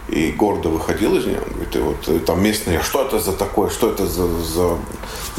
и 0.08 0.32
гордо 0.32 0.70
выходил 0.70 1.14
из 1.16 1.24
нее, 1.24 1.38
он 1.38 1.52
говорит, 1.52 1.76
и 1.76 1.78
вот 1.78 2.24
там 2.24 2.42
местные, 2.42 2.82
что 2.82 3.06
это 3.06 3.20
за 3.20 3.32
такое, 3.32 3.70
что 3.70 3.92
это 3.92 4.08
за, 4.08 4.26
за 4.26 4.76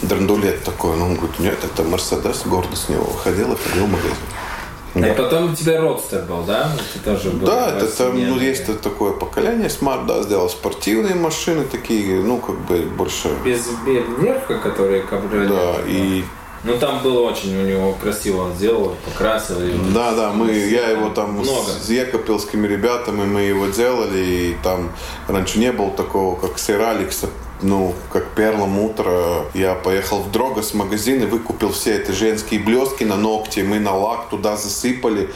драндулет 0.02 0.64
такой, 0.64 0.96
ну, 0.96 1.08
он 1.08 1.16
говорит, 1.16 1.40
нет, 1.40 1.58
это 1.62 1.84
Мерседес, 1.84 2.44
гордо 2.46 2.74
с 2.74 2.88
него 2.88 3.04
выходил 3.04 3.52
и 3.52 3.58
ходил 3.58 3.88
в 3.88 3.92
магазин. 3.92 4.16
Да. 4.96 5.10
И 5.10 5.18
потом 5.18 5.52
у 5.52 5.56
тебя 5.56 5.82
родстер 5.82 6.22
был, 6.24 6.44
да? 6.44 6.72
Ты 6.94 7.00
тоже 7.00 7.30
был 7.30 7.46
да, 7.46 7.76
это 7.76 7.86
там 7.98 8.18
ну, 8.18 8.40
есть 8.40 8.82
такое 8.82 9.12
поколение 9.12 9.68
Smart, 9.68 10.06
да, 10.06 10.24
сделал 10.24 10.50
спортивные 10.50 11.16
машины 11.16 11.66
такие, 11.66 12.22
ну, 12.22 12.38
как 12.38 12.58
бы 12.60 12.80
больше... 12.98 13.30
Без, 13.44 13.68
верха, 13.86 14.58
которые 14.58 15.04
кабриолет. 15.04 15.50
Да, 15.50 15.76
и 15.86 16.24
ну 16.64 16.80
там 16.80 17.04
было 17.04 17.30
очень 17.30 17.56
у 17.56 17.62
него 17.62 17.94
красиво 18.02 18.44
он 18.44 18.54
сделал, 18.56 18.96
покрасил 19.06 19.62
его. 19.62 19.78
Да, 19.94 20.14
да, 20.14 20.32
мы, 20.32 20.52
я 20.52 20.90
его 20.90 21.10
там 21.10 21.34
Много. 21.34 21.70
с 21.70 21.90
екопилскими 21.90 22.66
ребятами 22.66 23.24
мы 23.26 23.42
его 23.42 23.68
делали, 23.68 24.18
и 24.18 24.58
там 24.64 24.92
раньше 25.28 25.60
не 25.60 25.72
было 25.72 25.92
такого, 25.92 26.36
как 26.38 26.58
Сераликса 26.58 27.28
ну, 27.66 27.94
как 28.12 28.30
перлом 28.36 28.80
утро, 28.80 29.46
я 29.54 29.74
поехал 29.74 30.20
в 30.20 30.32
Дрогос 30.32 30.74
магазин 30.74 31.24
и 31.24 31.26
выкупил 31.26 31.72
все 31.72 31.96
эти 31.98 32.12
женские 32.12 32.60
блестки 32.60 33.04
на 33.04 33.16
ногти, 33.16 33.62
мы 33.62 33.80
на 33.80 33.96
лак 33.96 34.30
туда 34.30 34.56
засыпали, 34.56 35.30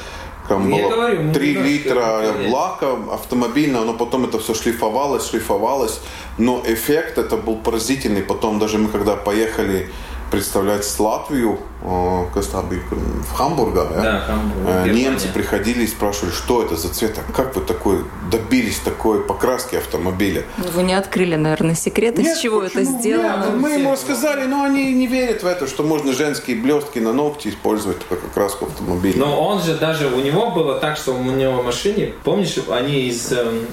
там 0.48 0.70
было 0.70 0.90
говорю, 0.90 1.34
3 1.34 1.54
литра 1.54 2.22
лака 2.50 2.98
автомобильного, 3.12 3.86
но 3.86 3.94
потом 3.94 4.26
это 4.26 4.40
все 4.40 4.54
шлифовалось, 4.54 5.30
шлифовалось, 5.30 6.02
но 6.38 6.64
эффект 6.66 7.18
это 7.18 7.38
был 7.38 7.56
поразительный, 7.56 8.22
потом 8.22 8.60
даже 8.60 8.78
мы 8.78 8.90
когда 8.90 9.16
поехали 9.16 9.90
представлять 10.30 10.86
Латвию, 11.00 11.60
э, 11.82 11.86
в 11.86 13.34
Хамбурге, 13.34 13.82
да? 13.96 14.02
Да, 14.02 14.20
Хамбург, 14.28 14.86
э, 14.86 14.90
немцы 14.90 15.28
приходили 15.34 15.84
и 15.84 15.88
спрашивали, 15.88 16.32
что 16.32 16.64
это 16.64 16.76
за 16.76 16.90
цвет, 16.90 17.18
а 17.18 17.32
как 17.32 17.56
вы 17.56 17.62
такой 17.62 18.04
добились 18.32 18.80
такой 18.80 19.24
покраски 19.24 19.76
автомобиля? 19.76 20.44
Ну, 20.58 20.66
вы 20.74 20.84
не 20.84 20.94
открыли, 20.94 21.36
наверное, 21.36 21.76
секрет, 21.76 22.20
из 22.20 22.40
чего 22.40 22.62
почему? 22.62 22.82
это 22.82 22.92
сделано? 22.92 23.46
Нет, 23.46 23.56
мы 23.56 23.72
ему 23.72 23.92
рассказали, 23.92 24.46
но 24.46 24.64
они 24.64 24.94
не 24.94 25.08
верят 25.08 25.44
в 25.44 25.46
это, 25.46 25.68
что 25.68 25.84
можно 25.84 26.14
женские 26.14 26.58
блестки 26.58 27.00
на 27.00 27.14
ногти 27.14 27.50
использовать 27.50 27.98
как 28.08 28.24
окраску 28.24 28.66
автомобиля. 28.66 29.20
Но 29.20 29.42
он 29.42 29.62
же 29.62 29.76
даже, 29.76 30.08
у 30.08 30.20
него 30.20 30.52
было 30.52 30.80
так, 30.80 30.98
что 30.98 31.14
у 31.14 31.24
него 31.24 31.62
в 31.62 31.66
машине, 31.66 32.14
помнишь, 32.24 32.56
они 32.70 33.08
из... 33.08 33.32
Эм, 33.32 33.66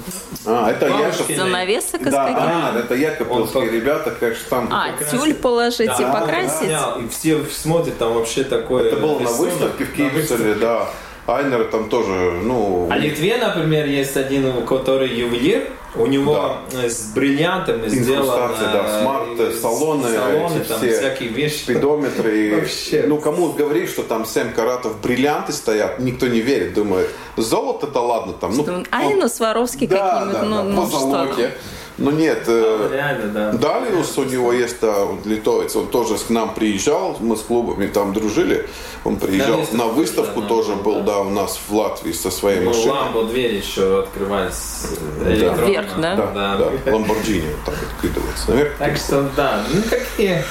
а, 0.45 0.71
это 0.71 0.87
Яков... 0.87 1.27
Занавесок 1.27 2.01
из 2.01 2.11
да, 2.11 2.71
а, 2.73 2.79
это 2.79 2.95
Яковлевские 2.95 3.69
ребята, 3.69 4.11
конечно, 4.11 4.45
там... 4.49 4.69
А, 4.71 4.91
тюль 5.11 5.33
положить 5.33 5.99
и 5.99 6.03
покрасить? 6.03 6.46
Снял, 6.49 6.99
и 6.99 7.07
все 7.07 7.43
смотрят, 7.45 7.97
там 7.97 8.13
вообще 8.13 8.43
такое... 8.43 8.85
Это 8.85 8.97
было 8.97 9.19
на 9.19 9.31
выставке 9.31 9.85
в 9.85 9.93
Киеве, 9.93 10.55
да. 10.55 10.87
Айнер 11.27 11.65
там 11.65 11.89
тоже, 11.89 12.39
ну... 12.43 12.87
А 12.89 12.97
Литве, 12.97 13.37
например, 13.37 13.85
есть 13.85 14.15
один, 14.15 14.65
который 14.65 15.09
ювелир, 15.09 15.69
у 15.95 16.05
него 16.05 16.57
да. 16.71 16.89
с 16.89 17.11
бриллиантами 17.13 17.89
сделано... 17.89 18.49
да, 18.59 19.01
смарт, 19.01 19.55
салоны, 19.59 20.07
салоны 20.07 20.59
там 20.61 20.77
все 20.77 20.97
всякие 20.97 21.29
вещи. 21.29 21.63
Спидометры. 21.63 22.55
Вообще. 22.55 23.03
Ну, 23.07 23.17
кому 23.17 23.51
говоришь, 23.51 23.89
что 23.89 24.03
там 24.03 24.25
7 24.25 24.53
каратов 24.53 25.01
бриллианты 25.01 25.51
стоят, 25.51 25.99
никто 25.99 26.27
не 26.27 26.39
верит, 26.39 26.73
думает, 26.73 27.09
золото-то 27.35 27.99
ладно 27.99 28.31
там. 28.31 28.55
Ну, 28.55 28.83
Айну 28.91 29.21
ну, 29.21 29.27
Сваровский 29.27 29.87
да, 29.87 29.97
какие-нибудь, 29.97 30.41
да, 30.41 30.45
ну, 30.45 30.55
да, 30.55 30.63
ну, 30.63 30.81
по 30.81 30.97
золоте. 30.97 31.51
Ну 31.97 32.11
нет, 32.11 32.43
э, 32.47 32.89
реально, 32.91 33.33
да. 33.33 33.51
Далиус 33.53 34.17
у 34.17 34.23
него 34.23 34.53
есть 34.53 34.79
да, 34.81 35.07
литовец, 35.25 35.75
он 35.75 35.87
тоже 35.87 36.15
к 36.17 36.29
нам 36.29 36.53
приезжал, 36.53 37.17
мы 37.19 37.35
с 37.35 37.41
клубами 37.41 37.87
там 37.87 38.13
дружили, 38.13 38.69
он 39.03 39.17
приезжал 39.17 39.61
на 39.71 39.85
выставку, 39.85 40.41
да, 40.41 40.47
тоже 40.47 40.75
да, 40.75 40.83
был, 40.83 40.95
да. 40.97 41.01
да, 41.01 41.19
у 41.21 41.29
нас 41.29 41.59
в 41.67 41.73
Латвии 41.73 42.11
со 42.11 42.29
своей 42.29 42.59
ну, 42.59 42.67
машиной. 42.67 42.91
Ламбо 42.91 43.23
дверь 43.23 43.55
еще 43.55 44.01
открывались 44.01 44.91
да. 45.23 45.53
Вверх, 45.55 45.99
да? 45.99 46.15
Да, 46.15 46.31
да, 46.33 46.57
да. 46.85 46.91
Ламборджини 46.91 47.47
вот 47.47 47.65
так 47.65 47.75
откидывается 47.91 48.51
наверх. 48.51 48.77
Так 48.77 48.97
что 48.97 49.29
да, 49.35 49.63
ну 49.73 49.81
какие 49.89 50.43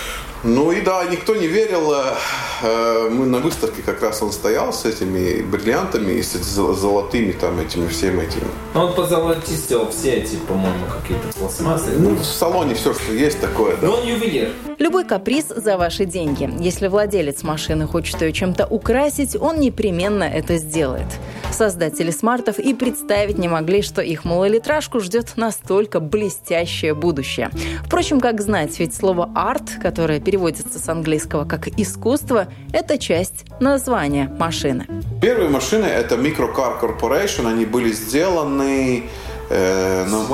ну 0.42 0.70
и 0.72 0.80
да, 0.80 1.04
никто 1.04 1.34
не 1.34 1.46
верил. 1.46 1.92
Э, 1.92 2.14
э, 2.62 3.08
мы 3.10 3.26
на 3.26 3.38
выставке 3.38 3.82
как 3.82 4.02
раз 4.02 4.22
он 4.22 4.32
стоял 4.32 4.72
с 4.72 4.84
этими 4.84 5.42
бриллиантами 5.42 6.12
и 6.12 6.22
с 6.22 6.32
золотыми 6.34 7.32
там 7.32 7.58
этими 7.58 7.88
всем 7.88 8.20
этим. 8.20 8.42
Ну 8.74 8.80
он 8.80 8.94
позолотистил 8.94 9.90
все 9.90 10.14
эти, 10.16 10.36
по-моему, 10.36 10.86
какие-то 11.00 11.28
пластмассы. 11.38 11.90
Ну, 11.98 12.14
в 12.14 12.24
салоне 12.24 12.74
все, 12.74 12.94
что 12.94 13.12
есть 13.12 13.40
такое. 13.40 13.76
Да. 13.76 13.86
Но 13.86 13.94
он 13.94 14.06
ювелир. 14.06 14.50
Любой 14.78 15.04
каприз 15.04 15.46
за 15.48 15.78
ваши 15.78 16.04
деньги. 16.04 16.50
Если 16.60 16.88
владелец 16.88 17.42
машины 17.42 17.86
хочет 17.86 18.20
ее 18.20 18.32
чем-то 18.32 18.66
украсить, 18.66 19.34
он 19.34 19.58
непременно 19.58 20.24
это 20.24 20.58
сделает. 20.58 21.06
Создатели 21.50 22.10
смартов 22.10 22.58
и 22.58 22.74
представить 22.74 23.38
не 23.38 23.48
могли, 23.48 23.80
что 23.80 24.02
их 24.02 24.24
малолитражку 24.24 25.00
ждет 25.00 25.32
настолько 25.36 26.00
блестящее 26.00 26.94
будущее. 26.94 27.50
Впрочем, 27.84 28.20
как 28.20 28.42
знать, 28.42 28.78
ведь 28.78 28.94
слово 28.94 29.30
«арт», 29.34 29.70
которое 29.80 30.20
переводится 30.26 30.80
с 30.80 30.88
английского 30.88 31.44
как 31.44 31.68
«искусство», 31.78 32.48
это 32.72 32.98
часть 32.98 33.44
названия 33.60 34.28
машины. 34.40 34.84
Первые 35.22 35.48
машины– 35.48 35.84
это 36.00 36.16
Microcar 36.16 36.80
Corporation. 36.80 37.46
Они 37.46 37.64
были 37.64 37.92
сделаны 37.92 39.04
э, 39.48 40.04
на, 40.04 40.26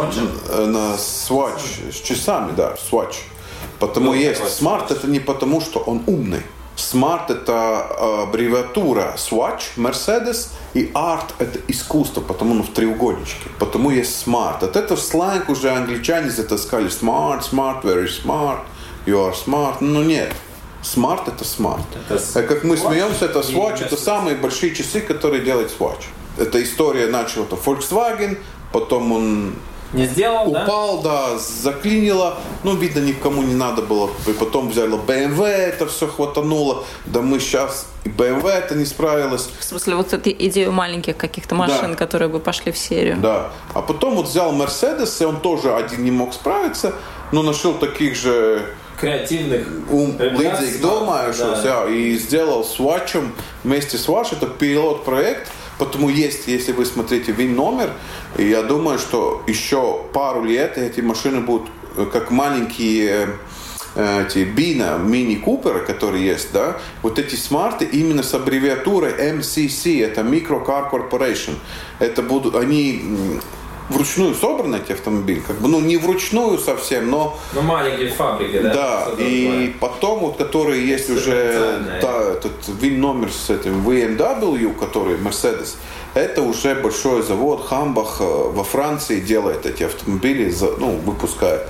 э, 0.49 0.66
на 0.66 0.94
Swatch, 0.94 1.92
с 1.92 2.00
часами, 2.00 2.52
да, 2.56 2.75
Swatch. 2.90 3.16
Потому 3.78 4.06
ну, 4.06 4.14
есть 4.14 4.40
Smart– 4.40 4.87
это 4.90 5.06
не 5.08 5.20
потому, 5.20 5.61
что 5.61 5.80
он 5.80 6.00
умный. 6.06 6.42
Smart 6.75 7.30
это 7.30 8.22
аббревиатура 8.22 9.14
Swatch, 9.18 9.76
Mercedes, 9.76 10.49
и 10.72 10.90
Art 10.94 11.34
это 11.38 11.58
искусство, 11.68 12.22
потому 12.22 12.54
ну, 12.54 12.62
в 12.62 12.70
треугольничке. 12.70 13.50
Потому 13.58 13.90
есть 13.90 14.26
Smart. 14.26 14.56
Вот 14.62 14.75
это 14.75 14.96
сленг 14.96 15.50
уже 15.50 15.70
англичане 15.70 16.30
затаскали. 16.30 16.88
Smart, 16.88 17.42
smart, 17.42 17.82
very 17.82 18.08
smart, 18.08 18.61
you 19.06 19.16
are 19.16 19.35
smart. 19.35 19.76
Ну 19.80 20.02
нет. 20.02 20.32
Smart 20.82 21.28
это 21.28 21.44
smart. 21.44 21.85
Это 22.09 22.21
а 22.35 22.42
как 22.42 22.64
мы 22.64 22.76
смеемся, 22.76 23.26
это 23.26 23.40
Swatch, 23.40 23.85
это 23.85 23.97
самые 23.97 24.37
большие 24.37 24.75
часы, 24.75 25.00
которые 25.00 25.42
делает 25.42 25.71
Swatch. 25.78 26.04
Эта 26.38 26.62
история 26.62 27.06
начала-то 27.06 27.56
Volkswagen, 27.56 28.38
потом 28.73 29.12
он 29.12 29.54
не 29.92 30.06
сделал, 30.06 30.50
Упал, 30.50 31.02
да? 31.02 31.32
да, 31.32 31.38
заклинило. 31.38 32.38
Ну, 32.64 32.75
видно, 32.76 33.00
никому 33.00 33.42
не 33.42 33.54
надо 33.54 33.82
было. 33.82 34.11
И 34.26 34.32
потом 34.32 34.71
взяли 34.71 34.94
BMW, 34.94 35.44
это 35.44 35.87
все 35.87 36.06
хватануло. 36.06 36.85
Да 37.04 37.21
мы 37.21 37.38
сейчас 37.40 37.87
и 38.04 38.09
BMW 38.09 38.49
это 38.49 38.75
не 38.75 38.87
справилось. 38.87 39.50
В 39.61 39.64
смысле, 39.64 39.97
вот 39.97 40.12
эту 40.12 40.30
идею 40.30 40.73
маленьких 40.73 41.16
каких-то 41.16 41.54
машин, 41.54 41.90
да. 41.90 41.94
которые 41.94 42.28
бы 42.28 42.40
пошли 42.40 42.73
в 42.73 42.78
серию. 42.78 43.18
Да. 43.18 43.50
А 43.75 43.82
потом 43.82 44.16
вот 44.16 44.28
взял 44.28 44.52
Mercedes, 44.54 45.23
и 45.23 45.25
он 45.25 45.40
тоже 45.40 45.75
один 45.75 46.02
не 46.04 46.11
мог 46.11 46.32
справиться, 46.32 46.94
но 47.30 47.42
нашел 47.42 47.75
таких 47.75 48.16
же 48.16 48.75
креативных 49.02 49.66
ум, 49.90 50.14
līdzīgi 50.16 50.78
domājušos, 50.82 51.59
да. 51.61 51.73
jā, 51.73 51.78
и 51.90 52.14
сделал 52.18 52.62
Swatch 52.62 53.18
вместе 53.64 53.99
с 53.99 54.06
Swatch, 54.06 54.32
это 54.32 54.47
пилот-проект, 54.47 55.50
Потому 55.78 56.11
есть, 56.11 56.47
если 56.47 56.71
вы 56.71 56.85
смотрите 56.85 57.32
вин 57.32 57.56
номер, 57.56 57.90
я 58.38 58.62
думаю, 58.62 59.00
что 59.00 59.42
еще 59.49 60.04
пару 60.12 60.44
лет 60.44 60.78
эти 60.78 61.00
машины 61.00 61.40
будут 61.40 61.71
э, 61.97 62.06
как 62.12 62.30
маленькие 62.30 63.30
э, 63.97 64.25
эти 64.25 64.44
Бина, 64.44 64.99
мини 64.99 65.37
Куперы, 65.37 65.80
которые 65.80 66.25
есть, 66.25 66.52
да, 66.52 66.76
вот 67.02 67.18
эти 67.18 67.35
смарты 67.35 67.85
именно 67.85 68.23
с 68.23 68.32
аббревиатурой 68.32 69.12
MCC, 69.12 70.04
это 70.04 70.21
Micro 70.21 70.64
Car 70.64 70.88
Corporation. 70.88 71.54
Это 71.99 72.23
будут, 72.23 72.54
они 72.54 73.02
вручную 73.89 74.35
собраны 74.35 74.77
эти 74.77 74.93
автомобили, 74.93 75.41
как 75.41 75.61
бы, 75.61 75.69
ну, 75.69 75.81
не 75.81 75.97
вручную 75.97 76.59
совсем, 76.59 77.11
но... 77.11 77.39
Ну, 77.53 77.62
маленькие 77.62 78.09
фабрики, 78.09 78.61
да? 78.61 78.73
Да, 78.75 79.09
и 79.19 79.75
потом, 79.81 80.21
вот, 80.21 80.37
которые 80.37 80.87
есть 80.87 81.11
уже, 81.11 81.99
да, 82.01 82.33
этот 82.33 82.69
вин 82.81 83.01
номер 83.01 83.31
с 83.31 83.51
этим 83.51 83.87
BMW, 83.87 84.75
который 84.79 85.17
Mercedes, 85.17 85.77
это 86.15 86.43
уже 86.43 86.75
большой 86.75 87.23
завод 87.23 87.67
Хамбах 87.67 88.17
э, 88.21 88.25
во 88.25 88.65
Франции 88.65 89.21
делает 89.21 89.65
эти 89.65 89.85
автомобили, 89.85 90.55
ну, 90.79 90.97
выпускает. 91.07 91.62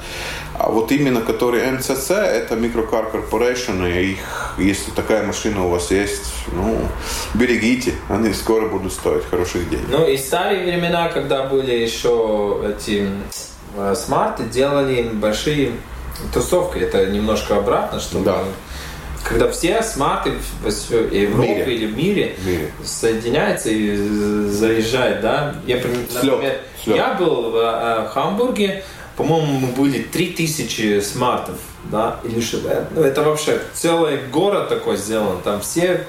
А 0.59 0.69
вот 0.71 0.93
именно 0.93 1.23
который 1.23 1.71
МЦЦ, 1.71 2.11
это 2.11 2.55
Microcar 2.55 3.11
Corporation, 3.13 3.91
и 3.91 4.13
их, 4.13 4.55
если 4.59 4.91
такая 4.91 5.27
машина 5.27 5.65
у 5.65 5.71
вас 5.71 5.91
есть, 5.91 6.25
ну, 6.53 6.79
берегите, 7.35 7.95
они 8.09 8.33
скоро 8.35 8.69
будут 8.69 8.93
стоить 8.93 9.25
хороших 9.25 9.69
денег. 9.71 9.87
Ну, 9.89 10.07
и 10.07 10.17
старые 10.17 10.65
времена, 10.65 11.09
когда 11.09 11.45
были 11.45 11.73
еще 11.73 12.61
эти 12.69 13.09
э, 13.77 13.95
смарты, 13.95 14.45
делали 14.45 15.09
большие 15.13 15.73
тусовки, 16.35 16.79
это 16.79 17.07
немножко 17.07 17.57
обратно, 17.57 17.99
что 17.99 18.21
да. 18.21 18.39
когда 19.25 19.51
все 19.51 19.83
смарты 19.83 20.33
в 20.63 21.13
Европе 21.13 21.73
или 21.73 21.87
в 21.87 21.97
мире, 21.97 22.37
в 22.39 22.47
мире 22.47 22.71
соединяются 22.85 23.71
и 23.71 23.97
заезжают, 23.97 25.23
да. 25.23 25.55
Я, 25.67 25.77
например, 25.77 25.99
Слет. 26.11 26.61
Слет. 26.85 26.97
я 26.97 27.15
был 27.15 27.51
в, 27.51 27.57
э, 27.57 28.07
в 28.07 28.11
Хамбурге, 28.13 28.85
по-моему, 29.17 29.69
были 29.77 30.03
3000 30.03 31.01
смартов, 31.01 31.57
да, 31.85 32.21
или 32.25 32.41
что 32.41 32.59
ну, 32.95 33.03
это 33.03 33.23
вообще 33.23 33.61
целый 33.75 34.19
город 34.29 34.69
такой 34.69 34.97
сделан, 34.97 35.41
там 35.43 35.61
все, 35.61 36.07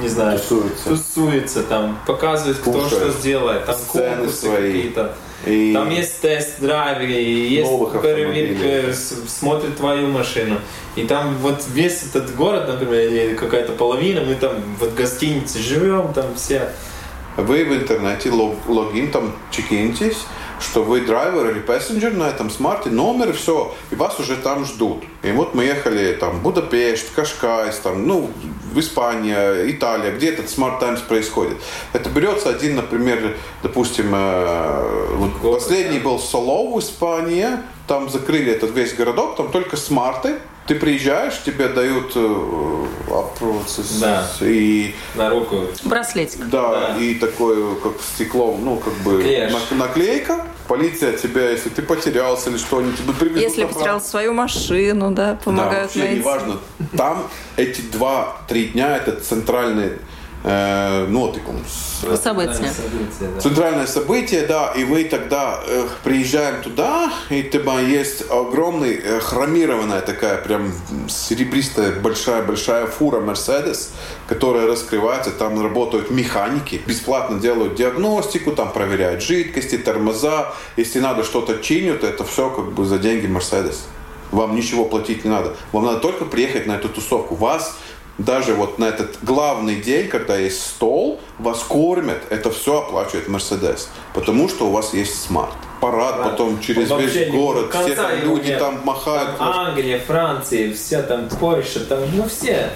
не 0.00 0.08
знаю, 0.08 0.38
тусуются, 0.38 0.88
тусуются 0.88 1.62
там 1.62 1.98
показывают, 2.06 2.58
кто 2.58 2.72
Пушают. 2.72 2.92
что 2.92 3.10
сделает, 3.10 3.66
там 3.66 3.76
конкурсы 3.88 4.48
какие-то. 4.48 5.14
И 5.44 5.72
там 5.74 5.90
есть 5.90 6.20
тест-драйв, 6.22 7.08
есть 7.08 7.70
проверка, 7.92 8.92
смотрит 9.28 9.76
твою 9.76 10.08
машину. 10.08 10.58
И 10.96 11.04
там 11.04 11.36
вот 11.38 11.62
весь 11.72 12.04
этот 12.04 12.34
город, 12.34 12.68
например, 12.68 13.00
или 13.00 13.34
какая-то 13.34 13.72
половина, 13.72 14.22
мы 14.22 14.34
там 14.34 14.56
в 14.80 14.94
гостинице 14.94 15.58
живем, 15.58 16.12
там 16.14 16.34
все. 16.36 16.70
Вы 17.36 17.64
в 17.64 17.74
интернете 17.74 18.30
лог, 18.30 18.56
логин, 18.66 19.10
там 19.10 19.36
чекинитесь, 19.50 20.24
что 20.60 20.82
вы 20.82 21.00
драйвер 21.02 21.50
или 21.50 21.60
passenger 21.60 22.12
на 22.12 22.24
этом 22.24 22.50
смарте, 22.50 22.90
номер, 22.90 23.32
все, 23.32 23.74
и 23.90 23.94
вас 23.94 24.18
уже 24.20 24.36
там 24.36 24.64
ждут. 24.64 25.04
И 25.22 25.30
вот 25.32 25.54
мы 25.54 25.64
ехали 25.64 26.14
там 26.14 26.40
Будапешт, 26.40 27.12
Кашкайс, 27.14 27.76
там, 27.76 28.06
ну, 28.06 28.30
в 28.72 28.78
Испания, 28.78 29.70
Италия, 29.70 30.12
где 30.12 30.30
этот 30.30 30.46
Smart 30.46 30.80
Times 30.80 31.00
происходит. 31.00 31.56
Это 31.92 32.08
берется 32.10 32.50
один, 32.50 32.76
например, 32.76 33.36
допустим, 33.62 34.12
э, 34.14 35.16
вот 35.16 35.54
последний 35.54 35.98
был 35.98 36.18
Соло 36.18 36.74
в 36.74 36.78
Испании, 36.80 37.48
там 37.86 38.08
закрыли 38.08 38.52
этот 38.52 38.70
весь 38.74 38.94
городок, 38.94 39.36
там 39.36 39.50
только 39.50 39.76
смарты, 39.76 40.36
ты 40.66 40.74
приезжаешь, 40.74 41.40
тебе 41.44 41.68
дают 41.68 42.12
э, 42.14 42.86
да. 44.00 44.26
и 44.40 44.94
на 45.14 45.30
руку 45.30 45.62
браслетик. 45.84 46.46
Да, 46.48 46.70
да, 46.70 46.96
и 46.98 47.14
такое 47.14 47.76
как 47.76 47.94
стекло, 48.00 48.56
ну 48.60 48.76
как 48.76 48.94
бы 48.94 49.22
Клеишь. 49.22 49.52
наклейка. 49.70 50.46
Полиция 50.68 51.16
тебя, 51.16 51.50
если 51.50 51.68
ты 51.68 51.80
потерялся 51.80 52.50
или 52.50 52.58
что-нибудь, 52.58 52.98
тебе 52.98 53.12
привезут. 53.12 53.40
Если 53.40 53.64
потерял 53.64 54.00
свою 54.00 54.32
машину, 54.32 55.12
да, 55.12 55.38
помогают 55.44 55.74
да, 55.74 55.82
вообще 55.82 55.98
найти. 56.00 56.16
неважно. 56.16 56.56
Там 56.96 57.28
эти 57.56 57.82
два-три 57.82 58.66
дня 58.66 58.96
это 58.96 59.12
центральный 59.20 59.92
э, 60.46 61.06
нотикумс. 61.08 62.04
Событие. 62.72 63.34
Да. 63.34 63.40
Центральное 63.40 63.86
событие, 63.86 64.46
да, 64.46 64.72
и 64.76 64.84
вы 64.84 65.04
тогда 65.04 65.60
э, 65.66 65.88
приезжаем 66.04 66.62
туда, 66.62 67.12
и 67.30 67.42
там 67.42 67.86
есть 67.86 68.22
огромный 68.30 68.94
э, 68.94 69.20
хромированная 69.20 70.00
такая 70.00 70.38
прям 70.38 70.72
серебристая 71.08 71.92
большая-большая 72.00 72.86
фура 72.86 73.20
Mercedes, 73.20 73.90
которая 74.28 74.66
раскрывается, 74.66 75.32
там 75.32 75.60
работают 75.60 76.10
механики, 76.10 76.80
бесплатно 76.86 77.40
делают 77.40 77.74
диагностику, 77.74 78.52
там 78.52 78.72
проверяют 78.72 79.22
жидкости, 79.22 79.78
тормоза, 79.78 80.52
если 80.76 81.00
надо 81.00 81.24
что-то 81.24 81.58
чинят, 81.58 82.04
это 82.04 82.24
все 82.24 82.50
как 82.50 82.72
бы 82.72 82.84
за 82.84 82.98
деньги 82.98 83.26
Mercedes. 83.26 83.76
Вам 84.32 84.56
ничего 84.56 84.84
платить 84.84 85.24
не 85.24 85.30
надо. 85.30 85.54
Вам 85.72 85.84
надо 85.84 86.00
только 86.00 86.24
приехать 86.24 86.66
на 86.66 86.72
эту 86.72 86.88
тусовку. 86.88 87.36
Вас 87.36 87.76
даже 88.18 88.54
вот 88.54 88.78
на 88.78 88.86
этот 88.86 89.18
главный 89.22 89.76
день, 89.76 90.08
когда 90.08 90.36
есть 90.36 90.60
стол, 90.64 91.20
вас 91.38 91.62
кормят, 91.62 92.22
это 92.30 92.50
все 92.50 92.80
оплачивает 92.80 93.28
Мерседес, 93.28 93.90
потому 94.14 94.48
что 94.48 94.68
у 94.68 94.70
вас 94.70 94.94
есть 94.94 95.22
смарт. 95.22 95.56
Парад 95.80 96.16
да. 96.16 96.30
потом 96.30 96.58
через 96.60 96.90
Он 96.90 97.02
весь 97.02 97.30
город, 97.30 97.70
все 97.70 97.94
там 97.94 98.10
люди 98.22 98.48
нет. 98.48 98.58
там 98.58 98.80
махают. 98.84 99.36
Там 99.36 99.48
Англия, 99.48 99.98
Франция, 99.98 100.72
все 100.72 101.02
там 101.02 101.28
Польша, 101.28 101.80
там, 101.80 102.00
ну 102.14 102.26
все. 102.26 102.70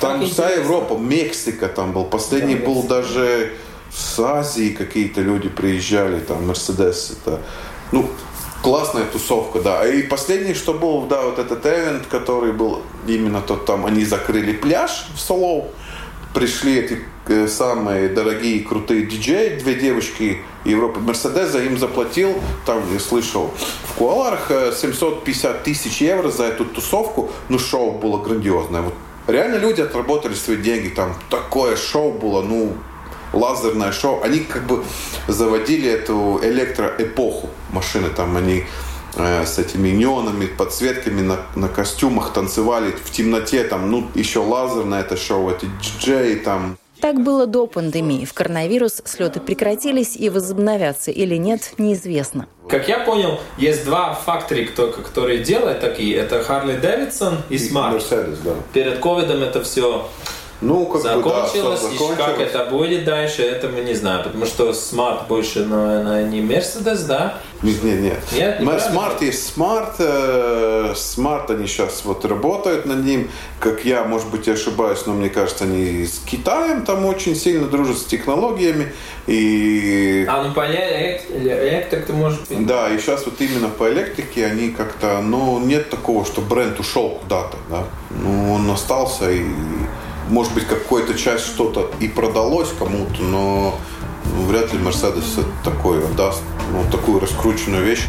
Там 0.00 0.20
так 0.20 0.28
вся 0.30 0.44
интересно. 0.44 0.62
Европа, 0.62 0.94
Мексика 0.94 1.68
там 1.68 1.92
был. 1.92 2.04
Последний 2.04 2.54
да, 2.54 2.66
был 2.66 2.84
даже 2.84 3.52
с 3.92 4.18
Азии 4.20 4.70
какие-то 4.70 5.20
люди 5.20 5.48
приезжали, 5.48 6.20
там 6.20 6.46
Мерседес. 6.46 7.16
Это, 7.18 7.40
ну, 7.90 8.08
Классная 8.64 9.04
тусовка, 9.04 9.60
да. 9.60 9.86
И 9.86 10.00
последний, 10.00 10.54
что 10.54 10.72
был, 10.72 11.02
да, 11.02 11.20
вот 11.20 11.38
этот 11.38 11.66
эвент, 11.66 12.06
который 12.06 12.50
был 12.50 12.80
именно 13.06 13.42
тот 13.42 13.66
там, 13.66 13.84
они 13.84 14.06
закрыли 14.06 14.54
пляж 14.54 15.04
в 15.14 15.20
Солоу. 15.20 15.66
Пришли 16.32 16.78
эти 16.78 16.98
э, 17.28 17.46
самые 17.46 18.08
дорогие, 18.08 18.64
крутые 18.64 19.04
диджеи, 19.04 19.58
две 19.58 19.74
девочки 19.74 20.38
Европы. 20.64 21.00
Мерседес 21.00 21.50
за 21.50 21.58
им 21.58 21.78
заплатил, 21.78 22.32
там 22.64 22.82
я 22.90 22.98
слышал, 23.00 23.50
в 23.82 23.98
Куаларах 23.98 24.48
750 24.48 25.56
э, 25.56 25.58
тысяч 25.62 26.00
евро 26.00 26.30
за 26.30 26.44
эту 26.44 26.64
тусовку. 26.64 27.28
Ну, 27.50 27.58
шоу 27.58 27.92
было 27.98 28.16
грандиозное. 28.16 28.80
Вот 28.80 28.94
реально 29.26 29.56
люди 29.56 29.82
отработали 29.82 30.32
свои 30.32 30.56
деньги. 30.56 30.88
Там 30.88 31.14
такое 31.28 31.76
шоу 31.76 32.12
было, 32.12 32.40
ну, 32.40 32.72
лазерное 33.34 33.92
шоу. 33.92 34.22
Они 34.22 34.40
как 34.40 34.66
бы 34.66 34.84
заводили 35.28 35.90
эту 35.90 36.40
электроэпоху 36.42 37.50
машины. 37.70 38.08
Там 38.10 38.36
они 38.36 38.64
э, 39.16 39.44
с 39.44 39.58
этими 39.58 39.88
неонами, 39.90 40.46
подсветками 40.46 41.20
на, 41.20 41.38
на 41.54 41.68
костюмах 41.68 42.32
танцевали 42.32 42.90
в 42.92 43.10
темноте, 43.10 43.64
там, 43.64 43.90
ну, 43.90 44.08
еще 44.14 44.40
лазерное 44.40 45.00
это 45.00 45.16
шоу, 45.16 45.50
эти 45.50 45.66
диджеи 45.82 46.36
там. 46.36 46.76
Так 47.00 47.22
было 47.22 47.46
до 47.46 47.66
пандемии. 47.66 48.24
В 48.24 48.32
коронавирус 48.32 49.02
слеты 49.04 49.38
прекратились 49.38 50.16
и 50.16 50.30
возобновятся 50.30 51.10
или 51.10 51.36
нет, 51.36 51.74
неизвестно. 51.76 52.46
Как 52.66 52.88
я 52.88 53.00
понял, 53.00 53.38
есть 53.58 53.84
два 53.84 54.14
фактора, 54.14 54.64
которые 54.64 55.40
делают 55.40 55.80
такие. 55.80 56.16
Это 56.16 56.42
Харли 56.42 56.76
Дэвидсон 56.76 57.42
и 57.50 57.58
Смарт. 57.58 57.96
Mercedes, 57.96 58.38
да. 58.42 58.52
Перед 58.72 59.00
ковидом 59.00 59.42
это 59.42 59.62
все 59.62 60.08
ну, 60.60 60.86
как 60.86 61.02
закончилось, 61.02 61.82
бы, 61.82 61.88
да, 61.98 62.14
и 62.14 62.16
как 62.16 62.40
это 62.40 62.64
будет 62.70 63.04
дальше, 63.04 63.42
это 63.42 63.68
мы 63.68 63.80
не 63.80 63.94
знаем, 63.94 64.22
потому 64.22 64.46
что 64.46 64.70
Smart 64.70 65.26
больше, 65.28 65.64
наверное, 65.64 66.24
не 66.24 66.40
Mercedes, 66.40 67.06
да? 67.06 67.38
Нет, 67.62 67.82
нет, 67.82 68.00
нет. 68.00 68.18
нет 68.32 68.60
не 68.60 68.66
Smart 68.66 69.22
есть 69.24 69.56
Smart, 69.56 69.94
э, 69.98 70.92
Smart 70.94 71.50
они 71.50 71.66
сейчас 71.66 72.04
вот 72.04 72.24
работают 72.24 72.86
над 72.86 73.04
ним, 73.04 73.30
как 73.58 73.84
я, 73.84 74.04
может 74.04 74.28
быть, 74.28 74.46
я 74.46 74.54
ошибаюсь, 74.54 75.06
но 75.06 75.12
мне 75.12 75.28
кажется, 75.28 75.64
они 75.64 76.06
с 76.06 76.20
Китаем 76.20 76.84
там 76.84 77.04
очень 77.04 77.34
сильно 77.34 77.66
дружат 77.66 77.98
с 77.98 78.04
технологиями, 78.04 78.92
и... 79.26 80.26
А, 80.28 80.44
ну 80.44 80.54
по 80.54 80.66
электрик 80.66 82.06
ты 82.06 82.12
можешь... 82.12 82.40
Да, 82.50 82.88
и 82.90 82.98
сейчас 82.98 83.26
вот 83.26 83.40
именно 83.40 83.68
по 83.68 83.90
электрике 83.90 84.46
они 84.46 84.70
как-то, 84.70 85.20
ну, 85.20 85.58
нет 85.58 85.90
такого, 85.90 86.24
что 86.24 86.40
бренд 86.40 86.78
ушел 86.78 87.18
куда-то, 87.22 87.56
да, 87.70 87.84
ну, 88.10 88.52
он 88.54 88.70
остался 88.70 89.30
и 89.30 89.44
может 90.28 90.54
быть, 90.54 90.66
какой-то 90.66 91.14
часть 91.14 91.46
что-то 91.46 91.90
и 92.00 92.08
продалось 92.08 92.70
кому-то, 92.78 93.22
но 93.22 93.78
вряд 94.46 94.72
ли 94.72 94.78
Мерседес 94.78 95.38
такой 95.64 96.02
даст 96.16 96.42
ну, 96.72 96.84
такую 96.90 97.20
раскрученную 97.20 97.84
вещь. 97.84 98.08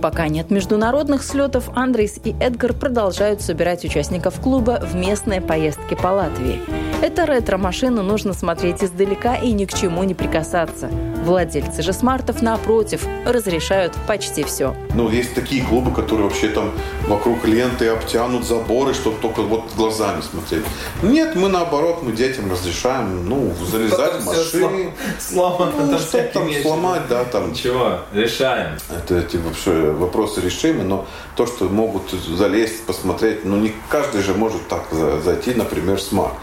Пока 0.00 0.28
нет 0.28 0.50
международных 0.50 1.22
слетов, 1.22 1.70
Андрейс 1.74 2.18
и 2.22 2.34
Эдгар 2.40 2.74
продолжают 2.74 3.40
собирать 3.40 3.84
участников 3.84 4.40
клуба 4.40 4.80
в 4.82 4.94
местные 4.94 5.40
поездки 5.40 5.94
по 5.94 6.08
Латвии. 6.08 6.60
Это 7.02 7.24
ретро-машину 7.24 8.04
нужно 8.04 8.32
смотреть 8.32 8.84
издалека 8.84 9.34
и 9.34 9.50
ни 9.50 9.64
к 9.64 9.74
чему 9.74 10.04
не 10.04 10.14
прикасаться. 10.14 10.88
Владельцы 11.24 11.82
же 11.82 11.92
смартов, 11.92 12.42
напротив, 12.42 13.04
разрешают 13.26 13.92
почти 14.06 14.44
все. 14.44 14.76
Ну, 14.94 15.10
есть 15.10 15.34
такие 15.34 15.64
клубы, 15.64 15.90
которые 15.90 16.28
вообще 16.28 16.46
там 16.46 16.70
вокруг 17.08 17.44
ленты 17.44 17.88
обтянут 17.88 18.44
заборы, 18.46 18.94
чтобы 18.94 19.16
только 19.20 19.42
вот 19.42 19.64
глазами 19.76 20.20
смотреть. 20.20 20.62
Нет, 21.02 21.34
мы 21.34 21.48
наоборот, 21.48 22.04
мы 22.04 22.12
детям 22.12 22.48
разрешаем, 22.48 23.28
ну, 23.28 23.52
залезать 23.68 24.22
в 24.22 24.26
машины. 24.26 24.94
Сломать, 25.18 25.74
ну, 25.76 25.98
что 25.98 26.22
там 26.32 26.48
сломать, 26.62 27.08
да, 27.08 27.24
там. 27.24 27.52
Чего? 27.52 27.98
Решаем. 28.12 28.78
Это, 28.96 29.22
типа, 29.22 29.48
вообще 29.48 29.90
вопросы 29.90 30.40
решимы, 30.40 30.84
но 30.84 31.04
то, 31.34 31.46
что 31.46 31.64
могут 31.64 32.12
залезть, 32.12 32.86
посмотреть, 32.86 33.44
ну, 33.44 33.56
не 33.56 33.74
каждый 33.88 34.22
же 34.22 34.34
может 34.34 34.68
так 34.68 34.84
зайти, 35.24 35.54
например, 35.54 35.96
в 35.96 36.02
смарт 36.02 36.34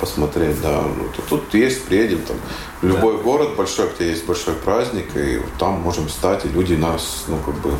посмотреть, 0.00 0.60
да. 0.62 0.82
Ну, 0.82 1.08
тут 1.28 1.52
есть, 1.54 1.84
приедем 1.84 2.22
там 2.22 2.36
в 2.80 2.86
любой 2.86 3.16
да. 3.16 3.22
город 3.22 3.56
большой, 3.56 3.88
где 3.94 4.10
есть 4.10 4.26
большой 4.26 4.54
праздник, 4.54 5.14
и 5.14 5.40
там 5.58 5.80
можем 5.80 6.08
стать, 6.08 6.44
и 6.44 6.48
люди 6.48 6.74
нас, 6.74 7.24
ну, 7.28 7.36
как 7.44 7.54
бы 7.56 7.72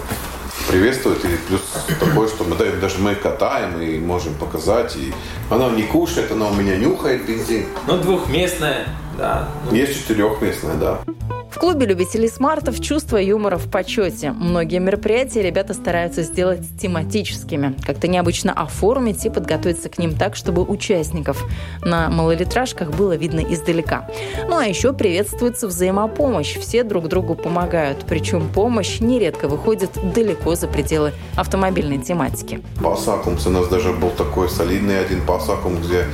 приветствуют, 0.69 1.25
и 1.25 1.29
плюс 1.49 1.63
такое, 1.99 2.29
что 2.29 2.45
мы 2.45 2.57
даем, 2.57 2.79
даже 2.81 2.99
мы 2.99 3.15
катаем 3.15 3.81
и 3.81 3.99
можем 3.99 4.35
показать, 4.35 4.95
и 4.97 5.13
она 5.49 5.71
не 5.71 5.83
кушает, 5.83 6.31
она 6.31 6.49
у 6.49 6.55
меня 6.55 6.77
нюхает 6.77 7.27
бензин. 7.27 7.67
Ну, 7.87 7.99
двухместная, 7.99 8.87
да. 9.17 9.49
Ну... 9.65 9.75
Есть 9.75 9.95
четырехместная, 9.95 10.77
да 10.77 11.01
клубе 11.61 11.85
любителей 11.85 12.29
смартов 12.29 12.81
чувство 12.81 13.19
юмора 13.19 13.59
в 13.59 13.71
почете. 13.71 14.33
Многие 14.33 14.79
мероприятия 14.79 15.43
ребята 15.43 15.75
стараются 15.75 16.23
сделать 16.23 16.63
тематическими, 16.81 17.77
как-то 17.85 18.09
необычно 18.09 18.55
оформить 18.55 19.27
и 19.27 19.31
подготовиться 19.31 19.91
к 19.91 19.99
ним 19.99 20.17
так, 20.17 20.37
чтобы 20.37 20.63
участников 20.63 21.45
на 21.83 22.09
малолитражках 22.09 22.93
было 22.93 23.15
видно 23.15 23.41
издалека. 23.41 24.09
Ну 24.49 24.57
а 24.57 24.65
еще 24.65 24.95
приветствуется 24.95 25.69
взаимопомощь. 25.69 26.57
Все 26.57 26.83
друг 26.83 27.09
другу 27.09 27.35
помогают. 27.35 28.07
Причем 28.09 28.49
помощь 28.49 29.01
нередко 29.01 29.47
выходит 29.47 29.91
далеко 30.15 30.55
за 30.55 30.67
пределы 30.67 31.13
автомобильной 31.37 31.99
тематики. 31.99 32.63
По 32.83 32.97
у 33.47 33.51
нас 33.51 33.69
даже 33.69 33.93
был 33.93 34.11
такой 34.11 34.49
солидный 34.49 34.99
один 34.99 35.21
по 35.27 35.39
где 35.39 36.07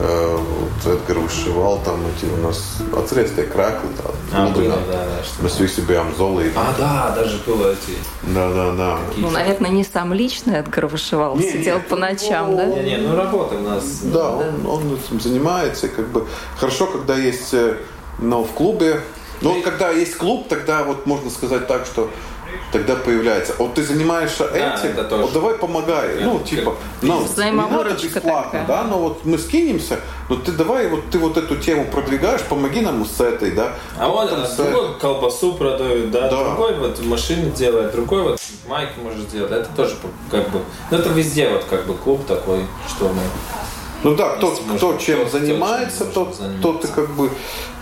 Вот 0.00 0.86
Эдгар 0.86 1.18
вышивал 1.18 1.78
там 1.84 2.00
эти 2.06 2.24
у 2.24 2.36
нас 2.38 2.78
отсредствия 2.96 3.44
краклы 3.44 3.90
там. 4.02 4.14
А, 4.32 4.48
было, 4.50 4.68
да, 4.68 4.76
да, 4.92 5.06
Мы 5.42 5.50
свели 5.50 5.68
себе 5.68 5.98
амзолы. 5.98 6.50
А, 6.56 6.74
да, 6.78 7.14
даже 7.14 7.38
было 7.46 7.72
эти. 7.72 7.98
Да, 8.22 8.50
да, 8.50 8.72
да. 8.72 8.98
Ну, 9.18 9.30
наверное, 9.30 9.70
не 9.70 9.84
сам 9.84 10.14
лично 10.14 10.52
Эдгар 10.52 10.86
вышивал, 10.86 11.36
не, 11.36 11.50
сидел 11.50 11.76
не, 11.76 11.82
по 11.82 11.96
ночам, 11.96 12.52
ну, 12.52 12.56
да? 12.56 12.66
Не, 12.66 12.82
не, 12.82 12.96
ну 12.96 13.14
работа 13.14 13.56
у 13.56 13.60
нас. 13.60 14.00
Да, 14.04 14.36
да. 14.36 14.54
Он, 14.64 14.66
он 14.66 14.96
этим 14.96 15.20
занимается. 15.20 15.88
Как 15.88 16.08
бы 16.08 16.26
хорошо, 16.56 16.86
когда 16.86 17.16
есть, 17.16 17.52
э, 17.52 17.76
но 18.18 18.42
в 18.42 18.52
клубе. 18.52 19.02
Ну, 19.42 19.54
ну 19.54 19.62
когда 19.62 19.90
есть 19.90 20.16
клуб, 20.16 20.48
тогда 20.48 20.82
вот 20.82 21.04
можно 21.04 21.28
сказать 21.28 21.66
так, 21.66 21.84
что 21.84 22.08
тогда 22.72 22.96
появляется. 22.96 23.54
Вот 23.58 23.74
ты 23.74 23.82
занимаешься 23.82 24.46
этим, 24.46 24.94
да, 24.96 25.16
вот 25.16 25.32
давай 25.32 25.54
помогай. 25.54 26.14
Это, 26.16 26.24
ну, 26.24 26.40
типа, 26.40 26.76
ну, 27.02 27.22
не 27.22 27.50
надо 27.50 27.90
бесплатно, 27.90 28.64
да, 28.66 28.84
но 28.84 28.98
вот 28.98 29.24
мы 29.24 29.38
скинемся, 29.38 30.00
но 30.28 30.36
ты 30.36 30.52
давай 30.52 30.88
вот 30.88 31.10
ты 31.10 31.18
вот 31.18 31.36
эту 31.36 31.56
тему 31.56 31.86
продвигаешь, 31.86 32.42
помоги 32.42 32.80
нам 32.80 33.04
с 33.04 33.20
этой, 33.20 33.52
да. 33.52 33.74
А 33.98 34.08
он 34.08 34.28
другой 34.56 34.98
колбасу 34.98 35.54
продает, 35.54 36.10
да, 36.10 36.28
да, 36.28 36.44
другой 36.44 36.74
вот 36.74 37.04
машины 37.04 37.50
делает, 37.50 37.92
другой 37.92 38.22
вот 38.22 38.40
майки 38.66 38.98
может 39.02 39.28
сделать. 39.28 39.52
Это 39.52 39.68
тоже 39.76 39.96
как 40.30 40.50
бы, 40.50 40.60
ну 40.90 40.98
это 40.98 41.08
везде 41.10 41.48
вот 41.48 41.64
как 41.64 41.86
бы 41.86 41.94
клуб 41.94 42.24
такой, 42.26 42.66
что 42.88 43.08
мы 43.08 43.22
ну 44.02 44.14
да, 44.14 44.30
кто, 44.36 44.52
кто 44.52 44.96
чем 44.96 45.26
кто 45.26 45.38
занимается, 45.38 46.06
тот, 46.06 46.40
тот 46.62 46.84
и 46.84 46.88
как 46.88 47.10
бы, 47.10 47.30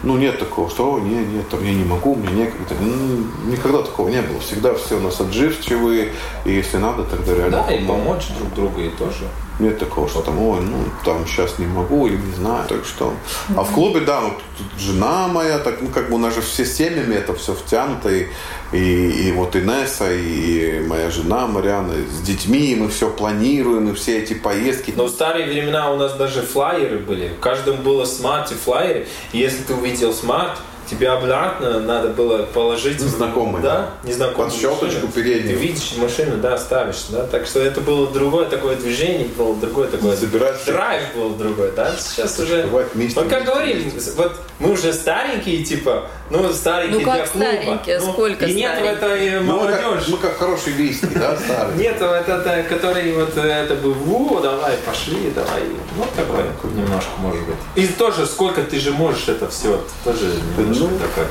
ну 0.03 0.17
нет 0.17 0.39
такого, 0.39 0.71
что, 0.71 0.95
о, 0.95 1.01
нет, 1.01 1.27
нет, 1.29 1.49
там 1.49 1.65
я 1.65 1.75
не 1.75 1.85
могу, 1.85 2.15
мне 2.15 2.45
некогда. 2.45 2.75
Ну, 2.81 3.51
никогда 3.51 3.83
такого 3.83 4.09
не 4.09 4.23
было. 4.23 4.41
Всегда 4.41 4.75
все 4.75 4.97
у 4.97 5.01
нас 5.01 5.21
отживчивые, 5.21 6.13
и 6.45 6.53
если 6.53 6.77
надо, 6.77 7.05
тогда 7.05 7.35
реально 7.35 7.65
Да, 7.67 7.75
и 7.75 7.85
помочь 7.87 8.29
друг 8.39 8.55
другу 8.55 8.81
и 8.81 8.91
тоже. 8.91 9.25
Нет 9.59 9.81
такого, 9.81 10.09
что 10.09 10.21
там, 10.23 10.41
ой, 10.41 10.61
ну, 10.61 10.77
там 11.05 11.27
сейчас 11.27 11.59
не 11.59 11.67
могу 11.67 12.07
или 12.07 12.17
не 12.17 12.33
знаю, 12.35 12.69
так 12.69 12.85
что. 12.85 13.13
А 13.57 13.65
в 13.65 13.73
клубе, 13.73 14.01
да, 14.01 14.21
вот 14.21 14.35
тут 14.57 14.81
жена 14.81 15.27
моя, 15.27 15.59
так, 15.59 15.81
ну, 15.81 15.89
как 15.89 16.11
бы 16.11 16.15
у 16.15 16.19
нас 16.19 16.33
же 16.33 16.43
все 16.43 16.65
семьями 16.65 17.17
это 17.17 17.35
все 17.35 17.55
втянуто, 17.55 18.09
и, 18.09 18.29
и, 18.71 19.29
и 19.29 19.33
вот 19.33 19.57
Инесса, 19.57 20.13
и 20.13 20.81
моя 20.87 21.11
жена 21.11 21.49
Мариана, 21.49 21.95
с 21.95 22.21
детьми, 22.21 22.77
мы 22.79 22.89
все 22.89 23.11
планируем, 23.11 23.89
и 23.91 23.95
все 23.95 24.19
эти 24.19 24.35
поездки. 24.35 24.95
Но 24.97 25.07
в 25.07 25.11
старые 25.11 25.47
времена 25.47 25.91
у 25.91 25.97
нас 25.97 26.15
даже 26.15 26.43
флайеры 26.43 26.99
были, 26.99 27.29
в 27.29 27.41
каждом 27.41 27.83
было 27.83 28.05
смарт 28.05 28.53
и 28.53 28.55
флайеры, 28.55 29.09
и 29.33 29.39
если 29.39 29.65
ты 29.65 29.75
увидел 29.89 30.13
смарт, 30.13 30.59
тебе 30.89 31.11
обратно 31.11 31.81
надо 31.81 32.09
было 32.09 32.45
положить... 32.45 33.01
Знакомый. 33.01 33.63
Да, 33.63 33.91
незнакомый. 34.05 34.51
Под 34.51 34.59
щелкочку 34.59 35.09
переднюю. 35.09 35.59
Ты 35.59 35.67
видишь 35.67 35.95
машину, 35.97 36.37
да, 36.39 36.57
ставишь, 36.59 37.07
да. 37.11 37.27
Так 37.27 37.47
что 37.47 37.61
это 37.61 37.81
было 37.81 38.11
другое 38.11 38.47
такое 38.47 38.77
движение, 38.77 39.29
было 39.29 39.55
другое 39.57 39.89
такое... 39.89 40.17
Забирать. 40.17 40.65
Драйв 40.67 41.03
был 41.15 41.31
другой, 41.31 41.73
да. 41.75 41.95
Сейчас 41.97 42.39
уже... 42.39 42.69
Вместе, 42.95 43.21
вот 43.21 43.29
как 43.29 43.45
говорим, 43.45 43.93
вот 44.17 44.33
мы 44.59 44.73
уже 44.73 44.93
старенькие, 44.93 45.65
типа, 45.65 46.09
ну, 46.31 46.53
старенькие 46.53 47.07
ну, 47.07 47.13
для 47.13 47.27
клуба. 47.27 47.47
старенькие? 47.47 47.99
Ну, 48.01 48.13
Сколько 48.13 48.45
И 48.47 48.55
нет 48.55 48.81
в 48.81 48.85
этой 48.85 49.41
ну, 49.41 49.53
молодежи. 49.53 49.83
Мы 49.83 49.97
как, 49.97 50.09
мы 50.09 50.19
как 50.19 50.39
хорошие 50.39 50.77
виски, 50.77 51.09
да, 51.15 51.37
старые. 51.37 51.79
Нет, 51.79 51.97
это, 51.97 52.65
который 52.69 53.13
вот 53.13 53.37
это 53.37 53.75
бы, 53.75 53.93
во, 53.93 54.41
давай, 54.41 54.77
пошли, 54.85 55.31
давай. 55.35 55.63
Ну, 55.97 56.05
такое 56.15 56.45
немножко, 56.75 57.11
может 57.19 57.45
быть. 57.47 57.57
И 57.77 57.87
тоже, 57.87 58.27
сколько 58.27 58.63
ты 58.63 58.79
же 58.79 58.93
можешь 58.93 59.29
это 59.29 59.49
все, 59.49 59.81
тоже 60.05 60.33
ну, 60.79 60.99
такое, 60.99 61.29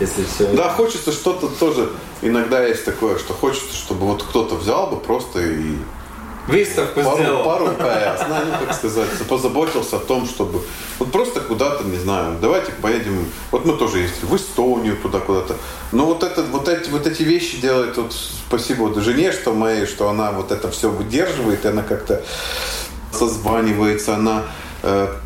если 0.00 0.24
все... 0.24 0.48
Да, 0.52 0.70
хочется 0.70 1.12
что-то 1.12 1.48
тоже, 1.48 1.90
иногда 2.22 2.64
есть 2.64 2.84
такое, 2.84 3.18
что 3.18 3.34
хочется, 3.34 3.74
чтобы 3.74 4.06
вот 4.06 4.22
кто-то 4.22 4.54
взял 4.56 4.88
бы 4.88 4.96
просто 4.96 5.40
и 5.40 5.76
Выставку 6.46 7.02
пару, 7.02 7.16
сделал. 7.16 7.44
Пару 7.44 7.66
ПС, 7.72 8.22
ну, 8.28 8.66
как 8.66 8.74
сказать, 8.74 9.08
позаботился 9.28 9.96
о 9.96 9.98
том, 9.98 10.26
чтобы 10.26 10.62
вот 11.00 11.10
просто 11.10 11.40
куда-то, 11.40 11.82
не 11.84 11.96
знаю, 11.96 12.38
давайте 12.40 12.70
поедем, 12.70 13.26
вот 13.50 13.64
мы 13.64 13.76
тоже 13.76 13.98
ездили 13.98 14.26
в 14.26 14.36
Эстонию 14.36 14.96
туда 14.96 15.18
куда-то, 15.18 15.56
но 15.90 16.06
вот, 16.06 16.22
это, 16.22 16.44
вот, 16.44 16.68
эти, 16.68 16.88
вот 16.90 17.06
эти 17.06 17.24
вещи 17.24 17.60
делает, 17.60 17.96
вот 17.96 18.12
спасибо 18.12 18.82
вот 18.82 18.96
жене, 19.02 19.32
что 19.32 19.52
моей, 19.52 19.86
что 19.86 20.08
она 20.08 20.30
вот 20.30 20.52
это 20.52 20.70
все 20.70 20.88
выдерживает, 20.88 21.64
и 21.64 21.68
она 21.68 21.82
как-то 21.82 22.22
созванивается, 23.10 24.14
она 24.14 24.44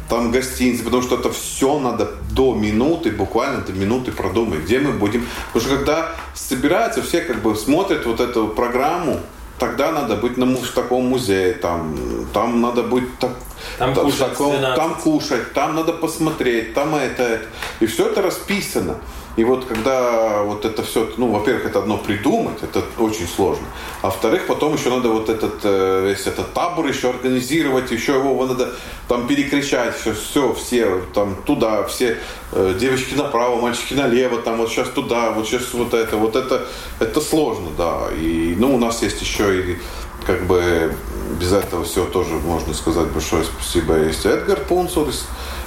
там 0.08 0.30
гостиницы, 0.30 0.84
потому 0.84 1.02
что 1.02 1.16
это 1.16 1.30
все 1.30 1.78
надо 1.78 2.08
до 2.30 2.54
минуты, 2.54 3.10
буквально 3.10 3.60
до 3.60 3.72
минуты 3.72 4.12
продумать, 4.12 4.60
где 4.60 4.78
мы 4.78 4.92
будем. 4.92 5.26
Потому 5.52 5.66
что 5.66 5.76
когда 5.76 6.12
собираются, 6.34 7.02
все 7.02 7.20
как 7.20 7.42
бы 7.42 7.54
смотрят 7.56 8.06
вот 8.06 8.20
эту 8.20 8.48
программу, 8.48 9.20
тогда 9.58 9.92
надо 9.92 10.16
быть 10.16 10.36
на, 10.38 10.46
в 10.46 10.72
таком 10.72 11.06
музее, 11.06 11.52
там, 11.52 11.94
там 12.32 12.60
надо 12.60 12.82
быть 12.82 13.18
так, 13.18 13.32
там, 13.78 13.94
кушать, 13.94 14.18
таком, 14.18 14.60
там 14.60 14.94
кушать, 14.94 15.52
там 15.52 15.76
надо 15.76 15.92
посмотреть, 15.92 16.74
там 16.74 16.94
это, 16.94 17.22
это. 17.22 17.46
И 17.80 17.86
все 17.86 18.06
это 18.06 18.22
расписано. 18.22 18.96
И 19.36 19.44
вот 19.44 19.64
когда 19.64 20.42
вот 20.42 20.64
это 20.64 20.82
все, 20.82 21.08
ну, 21.16 21.30
во-первых, 21.30 21.66
это 21.66 21.78
одно 21.78 21.98
придумать, 21.98 22.62
это 22.62 22.82
очень 22.98 23.28
сложно. 23.28 23.66
А 24.02 24.06
во-вторых, 24.06 24.46
потом 24.46 24.74
еще 24.74 24.90
надо 24.90 25.08
вот 25.08 25.28
этот, 25.28 25.60
э, 25.62 26.08
весь 26.08 26.26
этот 26.26 26.52
табор 26.52 26.86
еще 26.86 27.10
организировать, 27.10 27.90
еще 27.90 28.14
его 28.14 28.44
надо 28.46 28.74
там 29.08 29.26
перекричать, 29.26 29.96
все, 29.96 30.14
все, 30.14 30.52
все 30.54 31.02
там 31.14 31.36
туда, 31.46 31.84
все 31.84 32.18
э, 32.52 32.74
девочки 32.78 33.14
направо, 33.14 33.60
мальчики 33.60 33.94
налево, 33.94 34.42
там 34.42 34.58
вот 34.58 34.68
сейчас 34.68 34.88
туда, 34.88 35.30
вот 35.30 35.46
сейчас 35.46 35.72
вот 35.74 35.94
это, 35.94 36.16
вот 36.16 36.36
это, 36.36 36.66
это 36.98 37.20
сложно, 37.20 37.68
да. 37.78 38.08
И, 38.20 38.56
ну, 38.58 38.74
у 38.74 38.78
нас 38.78 39.02
есть 39.02 39.20
еще 39.22 39.60
и 39.60 39.78
как 40.26 40.46
бы 40.46 40.92
без 41.40 41.52
этого 41.52 41.84
все 41.84 42.04
тоже 42.04 42.34
можно 42.34 42.74
сказать 42.74 43.06
большое 43.08 43.44
спасибо. 43.44 43.96
Есть 43.98 44.26
Эдгар 44.26 44.60
Пунцурис, 44.60 45.26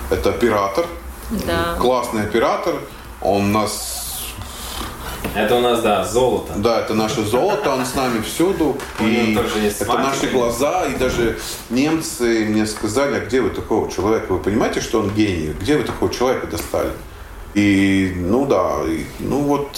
это 0.09 0.29
оператор, 0.29 0.85
да. 1.29 1.75
классный 1.79 2.23
оператор, 2.23 2.75
он 3.23 3.51
нас 3.51 4.03
это 5.35 5.55
у 5.55 5.61
нас, 5.61 5.81
да, 5.81 6.05
золото. 6.05 6.53
Да, 6.57 6.81
это 6.81 6.93
наше 6.93 7.23
золото, 7.23 7.71
он 7.71 7.85
с 7.85 7.95
нами 7.95 8.21
всюду. 8.21 8.77
И 8.99 9.35
это 9.79 9.97
наши 9.97 10.27
глаза, 10.27 10.85
и 10.85 10.95
даже 10.95 11.39
немцы 11.71 12.45
мне 12.45 12.67
сказали, 12.67 13.15
а 13.15 13.19
где 13.19 13.41
вы 13.41 13.49
такого 13.49 13.91
человека? 13.91 14.33
Вы 14.33 14.39
понимаете, 14.39 14.79
что 14.79 14.99
он 14.99 15.09
гений? 15.09 15.55
Где 15.59 15.77
вы 15.77 15.83
такого 15.85 16.13
человека 16.13 16.45
достали? 16.47 16.91
И, 17.55 18.13
ну 18.15 18.45
да, 18.45 18.81
и, 18.85 19.05
ну 19.19 19.39
вот 19.41 19.75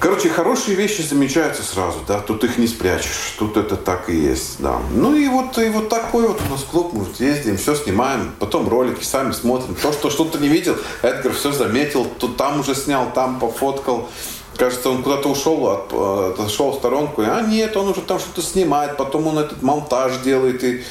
Короче, 0.00 0.30
хорошие 0.30 0.76
вещи 0.76 1.02
замечаются 1.02 1.62
сразу, 1.62 1.98
да, 2.08 2.20
тут 2.20 2.42
их 2.42 2.56
не 2.56 2.66
спрячешь, 2.66 3.34
тут 3.38 3.58
это 3.58 3.76
так 3.76 4.08
и 4.08 4.16
есть, 4.16 4.56
да. 4.58 4.78
Ну 4.94 5.14
и 5.14 5.28
вот, 5.28 5.58
и 5.58 5.68
вот 5.68 5.90
такой 5.90 6.26
вот 6.26 6.40
у 6.40 6.50
нас 6.50 6.62
клуб, 6.62 6.94
мы 6.94 7.04
ездим, 7.18 7.58
все 7.58 7.74
снимаем, 7.74 8.32
потом 8.38 8.66
ролики 8.66 9.04
сами 9.04 9.32
смотрим. 9.32 9.74
То, 9.74 9.92
что 9.92 10.08
что-то 10.08 10.38
не 10.38 10.48
видел, 10.48 10.76
Эдгар 11.02 11.34
все 11.34 11.52
заметил, 11.52 12.06
тут 12.18 12.38
там 12.38 12.60
уже 12.60 12.74
снял, 12.74 13.12
там 13.12 13.38
пофоткал. 13.38 14.08
Кажется, 14.56 14.88
он 14.88 15.02
куда-то 15.02 15.28
ушел, 15.28 15.66
от, 15.68 15.92
отошел 15.92 16.72
в 16.72 16.76
сторонку, 16.76 17.20
а 17.20 17.42
нет, 17.42 17.76
он 17.76 17.88
уже 17.88 18.00
там 18.00 18.18
что-то 18.18 18.40
снимает, 18.40 18.96
потом 18.96 19.26
он 19.26 19.38
этот 19.38 19.62
монтаж 19.62 20.16
делает, 20.24 20.64
и, 20.64 20.82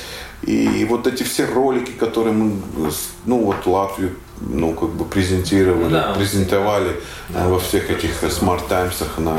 и 0.43 0.85
вот 0.85 1.07
эти 1.07 1.23
все 1.23 1.45
ролики, 1.45 1.91
которые 1.91 2.33
мы, 2.33 2.61
ну 3.25 3.43
вот 3.43 3.65
Латвию 3.65 4.15
ну, 4.41 4.73
как 4.73 4.89
бы 4.89 5.05
презентировали, 5.05 5.91
да, 5.91 6.13
презентовали 6.13 6.99
да. 7.29 7.47
во 7.47 7.59
всех 7.59 7.89
этих 7.89 8.11
смарт-таймсах 8.31 9.17
на 9.17 9.37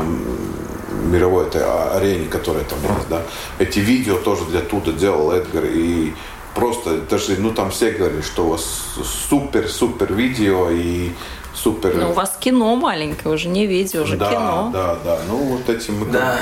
мировой 1.05 1.47
этой 1.47 1.63
арене, 1.63 2.27
которая 2.27 2.63
там 2.63 2.79
есть, 2.95 3.09
да. 3.09 3.21
Эти 3.59 3.79
видео 3.79 4.17
тоже 4.17 4.45
для 4.45 4.61
туда 4.61 4.91
делал 4.91 5.31
Эдгар, 5.31 5.65
и 5.65 6.13
просто 6.53 6.97
даже, 7.01 7.37
ну, 7.37 7.51
там 7.51 7.71
все 7.71 7.91
говорили, 7.91 8.21
что 8.21 8.45
у 8.45 8.49
вас 8.49 8.63
супер-супер 9.29 10.13
видео, 10.13 10.69
и 10.69 11.11
супер... 11.53 11.95
Ну, 11.95 12.11
у 12.11 12.13
вас 12.13 12.37
кино 12.39 12.75
маленькое, 12.75 13.33
уже 13.33 13.47
не 13.47 13.65
видео, 13.65 14.03
уже 14.03 14.17
да, 14.17 14.29
кино. 14.29 14.69
Да, 14.73 14.97
да, 15.03 15.19
ну, 15.27 15.37
вот 15.37 15.69
этим 15.69 15.99
мы 15.99 16.05
да. 16.07 16.37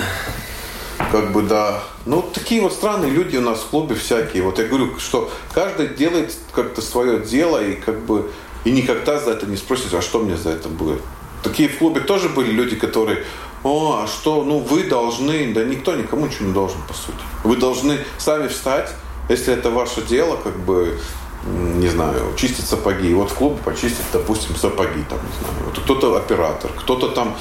как 1.12 1.32
бы, 1.32 1.44
да. 1.44 1.82
Ну, 2.06 2.22
такие 2.22 2.62
вот 2.62 2.74
странные 2.74 3.12
люди 3.12 3.38
у 3.38 3.42
нас 3.42 3.60
в 3.60 3.68
клубе 3.68 3.96
всякие. 3.96 4.44
Вот 4.44 4.60
я 4.60 4.66
говорю, 4.66 5.00
что 5.00 5.32
каждый 5.54 5.88
делает 5.90 6.36
как-то 6.54 6.82
свое 6.82 7.20
дело, 7.20 7.64
и 7.64 7.76
как 7.76 8.00
бы 8.00 8.32
и 8.66 8.72
никогда 8.72 9.20
за 9.20 9.32
это 9.32 9.46
не 9.46 9.58
спросите, 9.58 9.98
а 9.98 10.02
что 10.02 10.20
мне 10.20 10.36
за 10.36 10.52
это 10.52 10.70
будет. 10.70 11.02
Такие 11.44 11.70
в 11.70 11.78
клубе 11.78 12.02
тоже 12.02 12.30
были 12.30 12.52
люди, 12.52 12.76
которые, 12.76 13.24
о, 13.64 14.02
а 14.04 14.08
что, 14.08 14.44
ну 14.44 14.60
вы 14.60 14.84
должны, 14.84 15.54
да 15.54 15.64
никто 15.64 15.96
никому 15.96 16.26
ничего 16.26 16.48
не 16.48 16.54
должен, 16.54 16.78
по 16.88 16.94
сути. 16.94 17.18
Вы 17.44 17.56
должны 17.56 17.98
сами 18.18 18.48
встать, 18.48 18.94
если 19.30 19.54
это 19.54 19.70
ваше 19.70 20.02
дело, 20.02 20.38
как 20.38 20.58
бы, 20.60 21.00
не 21.46 21.88
знаю, 21.88 22.34
чистить 22.36 22.66
сапоги. 22.66 23.14
Вот 23.14 23.32
в 23.32 23.36
клубе 23.36 23.58
почистить, 23.64 24.06
допустим, 24.12 24.56
сапоги, 24.56 25.04
там, 25.10 25.20
не 25.20 25.40
знаю. 25.40 25.66
Вот 25.66 25.80
кто-то 25.80 26.18
оператор, 26.18 26.72
кто-то 26.76 27.10
там 27.10 27.36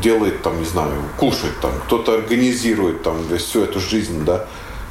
делает, 0.00 0.42
там, 0.42 0.58
не 0.58 0.64
знаю, 0.64 1.02
кушает 1.18 1.60
там, 1.60 1.72
кто-то 1.86 2.14
организирует 2.14 3.02
там 3.02 3.16
всю 3.36 3.64
эту 3.64 3.80
жизнь, 3.80 4.24
да. 4.24 4.46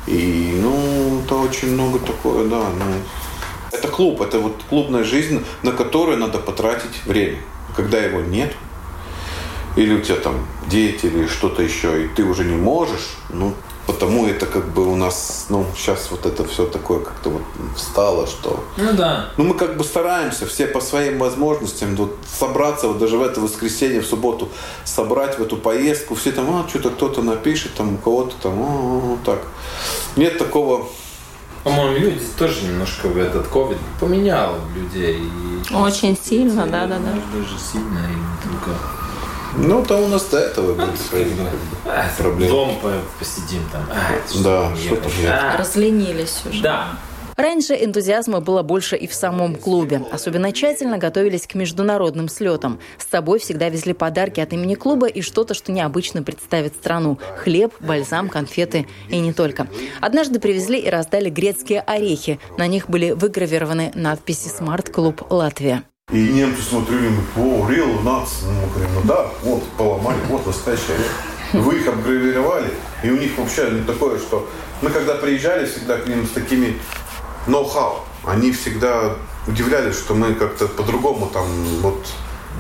И, 0.05 0.59
ну, 0.62 1.21
это 1.25 1.36
очень 1.36 1.71
много 1.71 1.97
такое, 1.99 2.45
да, 2.47 2.62
ну, 2.77 2.86
это 3.73 3.88
клуб, 3.88 4.21
это 4.21 4.39
вот 4.39 4.55
клубная 4.69 5.03
жизнь, 5.03 5.43
на 5.63 5.71
которую 5.71 6.17
надо 6.17 6.38
потратить 6.38 7.03
время. 7.05 7.39
Когда 7.75 7.97
его 7.97 8.21
нет, 8.21 8.53
или 9.75 9.95
у 9.95 10.01
тебя 10.01 10.17
там 10.17 10.45
дети, 10.67 11.07
или 11.07 11.27
что-то 11.27 11.63
еще, 11.63 12.05
и 12.05 12.07
ты 12.07 12.23
уже 12.23 12.43
не 12.45 12.55
можешь, 12.55 13.17
ну, 13.29 13.53
потому 13.88 14.27
это 14.27 14.45
как 14.45 14.71
бы 14.71 14.88
у 14.88 14.95
нас, 14.95 15.47
ну, 15.49 15.65
сейчас 15.75 16.09
вот 16.12 16.27
это 16.27 16.45
все 16.45 16.67
такое 16.67 16.99
как-то 16.99 17.31
вот 17.31 17.41
встало, 17.75 18.27
что... 18.27 18.63
Ну 18.77 18.93
да. 18.93 19.29
Ну 19.38 19.45
мы 19.45 19.55
как 19.55 19.75
бы 19.75 19.83
стараемся 19.83 20.45
все 20.45 20.67
по 20.67 20.79
своим 20.79 21.17
возможностям 21.17 21.95
вот 21.95 22.15
собраться, 22.27 22.88
вот 22.88 22.99
даже 22.99 23.17
в 23.17 23.23
это 23.23 23.41
воскресенье, 23.41 24.01
в 24.01 24.05
субботу, 24.05 24.49
собрать 24.86 25.39
в 25.39 25.41
эту 25.41 25.57
поездку, 25.57 26.13
все 26.13 26.31
там, 26.31 26.45
а, 26.55 26.69
что-то 26.69 26.91
кто-то 26.91 27.23
напишет, 27.23 27.73
там 27.73 27.95
у 27.95 27.97
кого-то 27.97 28.36
там, 28.41 28.53
а, 28.62 29.17
так. 29.25 29.39
Нет 30.15 30.38
такого 30.38 30.88
по-моему, 31.63 31.97
люди 31.97 32.26
тоже 32.38 32.65
немножко 32.65 33.08
в 33.08 33.17
этот 33.17 33.47
ковид 33.47 33.78
поменял 33.99 34.56
людей. 34.76 35.30
Очень 35.73 36.17
сильно, 36.17 36.67
да, 36.67 36.86
да, 36.86 36.97
да. 36.97 37.13
Даже 37.34 37.58
сильно 37.58 37.99
и 37.99 38.15
не 38.15 38.38
только. 38.43 38.71
Ну, 39.56 39.86
то 39.86 39.97
у 39.97 40.08
нас 40.08 40.26
до 40.26 40.39
этого 40.39 40.73
были 40.73 40.95
свои 40.95 41.26
проблемы. 42.17 42.52
Дом 42.52 42.80
посидим 43.19 43.62
там. 43.71 43.86
Да, 44.43 44.76
что-то. 44.76 45.10
Разленились 45.58 46.41
уже. 46.49 46.62
Да. 46.62 46.88
Раньше 47.36 47.74
энтузиазма 47.74 48.41
было 48.41 48.62
больше 48.62 48.96
и 48.96 49.08
в 49.08 49.13
самом 49.13 49.56
клубе. 49.56 50.04
Особенно 50.12 50.52
тщательно 50.52 50.98
готовились 50.98 51.48
к 51.48 51.56
международным 51.56 52.30
слетам. 52.30 52.80
С 52.98 53.10
собой 53.10 53.39
всегда 53.39 53.69
везли 53.69 53.93
подарки 53.93 54.39
от 54.39 54.54
имени 54.54 54.76
клуба 54.76 55.08
и 55.08 55.22
что-то, 55.22 55.54
что 55.54 55.72
необычно 55.72 56.22
представит 56.24 56.76
страну. 56.76 57.19
Хлеб, 57.38 57.74
бальзам, 57.80 58.30
конфеты 58.30 58.88
и 59.10 59.19
не 59.19 59.34
только. 59.34 59.67
Однажды 60.00 60.39
привезли 60.39 60.80
и 60.80 60.89
раздали 60.89 61.30
грецкие 61.30 61.82
орехи. 61.82 62.39
На 62.58 62.67
них 62.67 62.89
были 62.89 63.12
выгравированы 63.12 63.91
надписи 63.96 64.48
«Смарт 64.50 64.89
Клуб 64.89 65.24
Латвия». 65.32 65.84
И 66.12 66.17
немцы 66.17 66.62
смотрели, 66.62 67.10
о, 67.38 67.65
real 67.67 68.04
nuts. 68.04 68.43
Ну, 68.43 68.52
мы 68.52 68.67
говорим, 68.74 68.89
ну 68.96 69.02
да, 69.06 69.28
вот, 69.41 69.63
поломали, 69.78 70.17
вот 70.28 70.46
настоящий 70.46 70.91
орех. 70.91 71.63
Вы 71.65 71.78
их 71.78 71.88
обгравировали, 71.88 72.69
и 73.04 73.10
у 73.10 73.17
них 73.17 73.38
вообще 73.38 73.69
не 73.72 73.84
такое, 73.84 74.19
что... 74.19 74.48
Мы 74.82 74.89
когда 74.89 75.15
приезжали 75.15 75.65
всегда 75.65 75.98
к 75.98 76.08
ним 76.10 76.26
с 76.26 76.32
такими 76.32 76.76
ноу-хау. 77.47 77.99
Они 78.25 78.51
всегда 78.51 79.15
удивлялись, 79.47 79.95
что 79.95 80.13
мы 80.13 80.34
как-то 80.34 80.67
по-другому 80.67 81.27
там 81.27 81.45
вот 81.82 82.06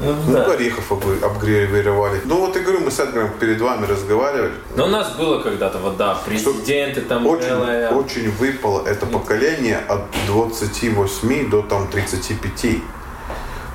ну, 0.01 0.15
ну 0.27 0.33
да. 0.33 0.51
орехов 0.51 0.91
обгревировали. 0.91 2.21
Ну 2.25 2.39
вот 2.39 2.57
и 2.57 2.59
говорю, 2.59 2.81
мы 2.81 2.91
с 2.91 2.99
Эдгаром 2.99 3.29
перед 3.39 3.61
вами 3.61 3.85
разговаривали. 3.85 4.53
Но 4.75 4.85
у 4.85 4.89
нас 4.89 5.11
было 5.15 5.39
когда-то 5.39 5.77
вот 5.77 5.97
да, 5.97 6.15
президенты 6.25 7.01
что 7.01 7.09
там. 7.09 7.27
Очень, 7.27 7.47
белые. 7.47 7.89
очень 7.89 8.31
выпало 8.31 8.85
это 8.85 9.05
поколение 9.05 9.77
от 9.77 10.01
28 10.27 11.49
до 11.49 11.61
там 11.61 11.87
35. 11.87 12.81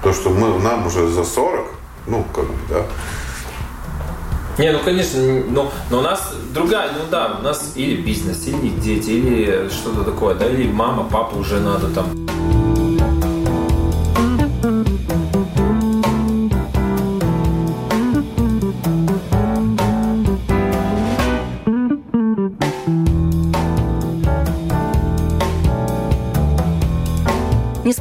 То, 0.03 0.12
что 0.12 0.31
мы, 0.31 0.59
нам 0.59 0.87
уже 0.87 1.09
за 1.09 1.25
40, 1.25 1.66
ну 2.07 2.25
как 2.35 2.47
бы, 2.47 2.55
да. 2.68 2.87
Не, 4.59 4.73
ну 4.73 4.81
конечно, 4.81 5.21
но, 5.49 5.71
но 5.88 5.99
у 5.99 6.03
нас 6.03 6.35
другая, 6.53 6.90
ну 6.92 7.05
да, 7.09 7.37
у 7.40 7.44
нас 7.44 7.75
или 7.77 8.03
бизнес, 8.03 8.49
или 8.49 8.71
дети, 8.71 9.11
или 9.11 9.68
что-то 9.68 10.03
такое, 10.03 10.35
да, 10.35 10.47
или 10.47 10.68
мама, 10.68 11.09
папа 11.09 11.37
уже 11.37 11.61
надо 11.61 11.88
там 11.90 12.28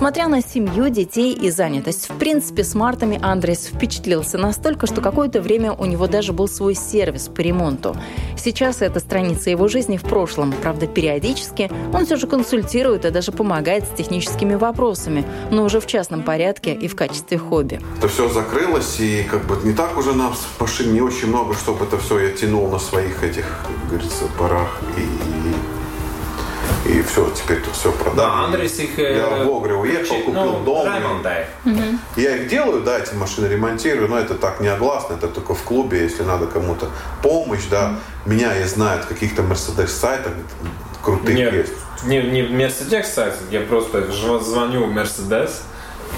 Несмотря 0.07 0.29
на 0.29 0.41
семью, 0.41 0.87
детей 0.87 1.33
и 1.33 1.49
занятость, 1.49 2.09
в 2.09 2.17
принципе, 2.17 2.63
смартами 2.63 3.19
Андрес 3.21 3.65
впечатлился 3.65 4.37
настолько, 4.37 4.87
что 4.87 5.01
какое-то 5.01 5.41
время 5.41 5.73
у 5.73 5.83
него 5.83 6.07
даже 6.07 6.31
был 6.31 6.47
свой 6.47 6.75
сервис 6.75 7.27
по 7.27 7.41
ремонту. 7.41 7.93
Сейчас 8.37 8.81
это 8.81 9.01
страница 9.01 9.49
его 9.49 9.67
жизни 9.67 9.97
в 9.97 10.03
прошлом. 10.03 10.53
Правда, 10.61 10.87
периодически 10.87 11.69
он 11.93 12.05
все 12.05 12.15
же 12.15 12.25
консультирует 12.25 13.03
и 13.03 13.09
даже 13.09 13.33
помогает 13.33 13.83
с 13.83 13.97
техническими 13.97 14.55
вопросами, 14.55 15.25
но 15.51 15.65
уже 15.65 15.81
в 15.81 15.87
частном 15.87 16.23
порядке 16.23 16.73
и 16.73 16.87
в 16.87 16.95
качестве 16.95 17.37
хобби. 17.37 17.81
Это 17.97 18.07
все 18.07 18.29
закрылось, 18.29 19.01
и 19.01 19.23
как 19.23 19.45
бы 19.45 19.59
не 19.65 19.73
так 19.73 19.97
уже 19.97 20.13
нам 20.13 20.31
в 20.31 20.61
машине 20.61 20.93
не 20.93 21.01
очень 21.01 21.27
много, 21.27 21.53
чтобы 21.53 21.83
это 21.83 21.97
все 21.97 22.17
я 22.19 22.31
тянул 22.31 22.69
на 22.69 22.79
своих 22.79 23.25
этих, 23.25 23.43
как 23.67 23.89
говорится, 23.89 24.23
парах. 24.39 24.79
И 24.95 25.01
все, 27.17 27.29
теперь 27.31 27.61
тут 27.61 27.73
все 27.73 27.91
продали. 27.91 28.17
Да, 28.17 28.45
Андрес 28.45 28.79
их... 28.79 28.99
Э, 28.99 29.17
я 29.17 29.43
в 29.43 29.49
Огре 29.49 29.73
уехал, 29.73 30.15
купил 30.17 30.33
ну, 30.33 30.63
дом. 30.63 30.87
И... 30.87 31.69
Угу. 31.69 31.81
Я 32.15 32.35
их 32.37 32.47
делаю, 32.47 32.83
да, 32.83 32.99
эти 32.99 33.15
машины 33.15 33.47
ремонтирую, 33.47 34.07
но 34.07 34.19
это 34.19 34.35
так 34.35 34.59
неогласно, 34.59 35.15
это 35.15 35.27
только 35.27 35.55
в 35.55 35.63
клубе, 35.63 36.03
если 36.03 36.23
надо 36.23 36.45
кому-то 36.45 36.89
помощь, 37.23 37.65
да. 37.69 37.95
Угу. 38.25 38.33
Меня 38.33 38.59
и 38.59 38.63
знают 38.65 39.05
в 39.05 39.07
каких-то 39.07 39.41
Мерседес-сайтах, 39.41 40.33
крутых 41.01 41.33
Нет, 41.33 41.53
есть. 41.53 41.73
Не, 42.05 42.21
не 42.21 42.43
в 42.43 42.51
Мерседес 42.51 43.11
сайте, 43.11 43.37
я 43.49 43.61
просто 43.61 44.11
звоню 44.11 44.85
в 44.85 44.91
Мерседес, 44.91 45.63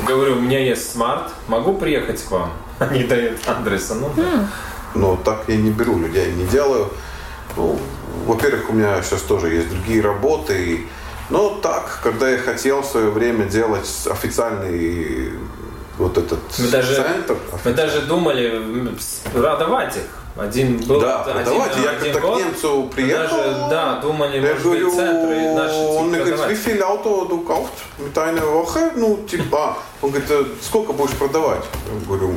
говорю, 0.05 0.37
у 0.37 0.41
меня 0.41 0.59
есть 0.59 0.91
смарт, 0.91 1.31
могу 1.47 1.75
приехать 1.75 2.21
к 2.21 2.31
вам? 2.31 2.51
Они 2.79 3.03
дают 3.03 3.37
адреса, 3.47 3.95
ну 3.95 4.11
да. 4.17 4.47
Но 4.95 5.15
так 5.15 5.43
я 5.47 5.55
не 5.55 5.71
беру 5.71 5.97
людей, 5.97 6.33
не 6.33 6.45
делаю. 6.45 6.89
Ну, 7.55 7.79
во-первых, 8.25 8.69
у 8.69 8.73
меня 8.73 9.01
сейчас 9.01 9.21
тоже 9.21 9.53
есть 9.53 9.69
другие 9.69 10.01
работы. 10.01 10.53
И, 10.53 10.87
но 11.29 11.59
так, 11.61 11.99
когда 12.03 12.29
я 12.29 12.37
хотел 12.37 12.81
в 12.81 12.85
свое 12.85 13.09
время 13.09 13.45
делать 13.45 13.89
официальный 14.09 15.33
вот 15.99 16.17
этот 16.17 16.39
мы 16.57 16.67
даже, 16.69 16.95
центр. 16.95 17.37
Мы 17.65 17.73
даже 17.73 18.01
думали 18.01 18.95
продавать 19.33 19.97
их. 19.97 20.03
Один 20.37 20.77
был, 20.77 21.01
да, 21.01 21.23
один, 21.23 21.43
давайте, 21.43 21.81
я 21.81 21.93
когда 21.95 22.19
к 22.21 22.37
немцу 22.37 22.89
приехал, 22.95 23.37
даже, 23.37 23.67
да, 23.69 23.99
думали, 23.99 24.37
я 24.37 24.41
может 24.41 24.63
говорю, 24.63 24.85
быть, 24.85 24.95
центры 24.95 25.53
наши 25.53 25.75
Он 25.75 26.07
мне 26.07 26.19
говорит, 26.19 26.39
wie 26.47 26.55
viel 26.55 26.81
Auto 26.81 27.25
du 27.27 27.43
kauft 27.43 27.73
mit 27.97 28.17
einer 28.17 28.45
Woche? 28.45 28.91
Ну, 28.95 29.19
типа, 29.29 29.77
он 30.01 30.11
говорит, 30.11 30.29
сколько 30.61 30.93
будешь 30.93 31.15
продавать? 31.15 31.63
Я 31.91 32.05
говорю, 32.07 32.35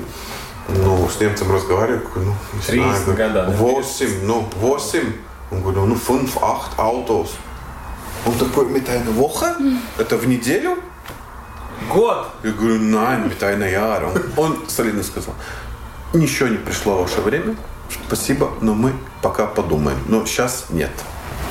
ну, 0.68 1.09
с 1.09 1.21
немцем 1.21 1.53
разговариваю, 1.53 2.03
ну, 2.16 2.35
не 2.55 2.83
знаю, 2.83 3.16
года, 3.16 3.55
8, 3.57 4.25
ну, 4.25 4.49
8. 4.57 5.12
Он 5.53 5.61
говорит, 5.61 5.83
ну, 5.85 5.95
5, 5.95 6.35
8 6.35 6.79
Autos. 6.79 7.29
Он 8.25 8.33
такой, 8.38 8.67
einer 8.67 9.15
Woche? 9.17 9.79
Это 9.99 10.17
в 10.17 10.27
неделю? 10.27 10.79
Год. 11.93 12.27
Я 12.43 12.53
говорю, 12.53 12.81
nein, 12.81 13.29
mit 13.29 13.43
einer 13.43 13.69
Jahr. 13.69 14.05
Он 14.37 14.59
солидно 14.69 15.03
сказал, 15.03 15.35
ничего 16.15 16.49
не 16.49 16.57
пришло 16.57 16.97
в 16.97 17.03
ваше 17.03 17.21
время, 17.21 17.57
спасибо, 18.07 18.51
но 18.61 18.75
мы 18.75 18.95
пока 19.21 19.47
подумаем. 19.47 19.99
Но 20.07 20.25
сейчас 20.25 20.67
нет. 20.71 20.93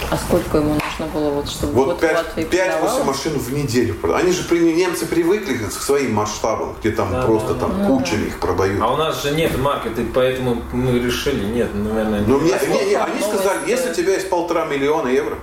А 0.10 0.18
сколько 0.18 0.58
ему 0.58 0.81
нужно 1.02 1.20
было, 1.20 1.30
вот, 1.32 1.50
чтобы 1.50 1.74
вот 1.74 2.02
5-8 2.02 3.04
машин 3.04 3.34
в 3.34 3.54
неделю. 3.54 3.96
Они 4.16 4.32
же 4.32 4.44
немцы 4.60 5.06
привыкли 5.06 5.56
к 5.56 5.72
своим 5.72 6.14
масштабам, 6.14 6.76
где 6.80 6.92
там 6.92 7.12
да, 7.12 7.24
просто 7.24 7.54
да, 7.54 7.62
там 7.62 7.80
да. 7.80 7.88
куча 7.88 8.16
их 8.16 8.40
продают. 8.40 8.82
А 8.82 8.94
у 8.94 8.98
нас 8.98 9.24
же 9.24 9.32
нет 9.32 9.58
маркета, 9.58 10.02
поэтому 10.14 10.62
мы 10.72 11.00
решили, 11.00 11.46
нет, 11.46 11.70
наверное. 11.74 12.22
Ну, 12.22 12.40
мне, 12.40 12.54
не, 12.68 12.90
не, 12.90 12.96
они 12.96 13.22
сказали, 13.22 13.70
если 13.70 13.92
у 13.92 13.94
тебя 13.94 14.14
есть 14.14 14.30
полтора 14.30 14.66
миллиона 14.66 15.08
евро, 15.08 15.38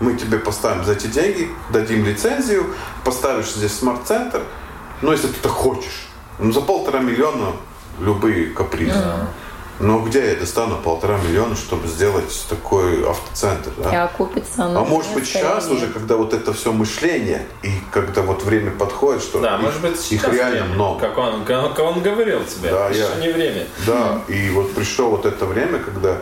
мы 0.00 0.14
тебе 0.14 0.38
поставим 0.38 0.84
за 0.84 0.92
эти 0.92 1.06
деньги, 1.06 1.48
дадим 1.70 2.04
лицензию, 2.04 2.66
поставишь 3.04 3.52
здесь 3.52 3.72
смарт-центр, 3.72 4.42
ну, 5.02 5.12
если 5.12 5.28
ты 5.28 5.38
это 5.40 5.48
хочешь. 5.48 6.08
Ну, 6.38 6.52
за 6.52 6.60
полтора 6.60 7.00
миллиона 7.00 7.52
любые 8.00 8.46
капризы. 8.46 8.98
Mm-hmm. 8.98 9.26
Но 9.78 10.00
где 10.00 10.30
я 10.30 10.36
достану 10.36 10.76
полтора 10.82 11.18
миллиона, 11.18 11.54
чтобы 11.54 11.86
сделать 11.86 12.46
такой 12.48 13.08
автоцентр? 13.08 13.70
Да? 13.76 13.92
И 13.92 13.96
окупится 13.96 14.64
А 14.64 14.84
может 14.84 15.12
быть 15.12 15.26
сейчас 15.26 15.68
уже, 15.68 15.88
когда 15.88 16.16
вот 16.16 16.32
это 16.32 16.52
все 16.54 16.72
мышление, 16.72 17.46
и 17.62 17.70
когда 17.92 18.22
вот 18.22 18.42
время 18.42 18.70
подходит, 18.70 19.22
что 19.22 19.40
да, 19.40 19.56
их, 19.56 19.62
может 19.62 19.82
быть, 19.82 20.12
их 20.12 20.24
реально 20.32 20.62
время, 20.62 20.74
много. 20.74 21.00
Как 21.00 21.18
он, 21.18 21.44
как 21.44 21.78
он 21.78 22.00
говорил 22.00 22.44
тебе, 22.44 22.70
да, 22.70 22.88
еще 22.88 23.06
я, 23.14 23.20
не 23.20 23.32
время. 23.32 23.66
Да, 23.86 24.22
и 24.28 24.50
вот 24.50 24.72
пришло 24.72 25.10
вот 25.10 25.26
это 25.26 25.44
время, 25.44 25.78
когда 25.78 26.18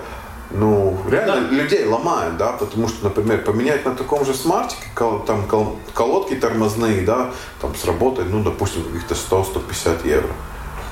ну, 0.51 0.97
реально 1.09 1.49
да. 1.49 1.55
людей 1.55 1.85
ломают, 1.85 2.37
да, 2.37 2.53
потому 2.53 2.89
что, 2.89 3.05
например, 3.05 3.43
поменять 3.43 3.85
на 3.85 3.95
таком 3.95 4.25
же 4.25 4.35
смартике 4.35 4.83
там 4.97 5.47
колодки 5.95 6.35
тормозные, 6.35 7.03
да, 7.03 7.31
там 7.61 7.75
сработает, 7.75 8.31
ну, 8.31 8.43
допустим, 8.43 8.85
каких-то 8.85 9.15
100-150 9.15 10.09
евро. 10.09 10.31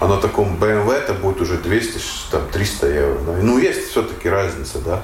А 0.03 0.09
на 0.09 0.17
таком 0.17 0.57
BMW 0.57 0.95
это 0.95 1.15
будет 1.15 1.41
уже 1.41 1.59
200, 1.59 2.01
там, 2.33 2.43
300 2.51 2.87
евро. 2.89 3.19
Да. 3.25 3.33
Ну, 3.41 3.59
есть 3.59 3.91
все-таки 3.91 4.29
разница, 4.29 4.79
да. 4.81 5.01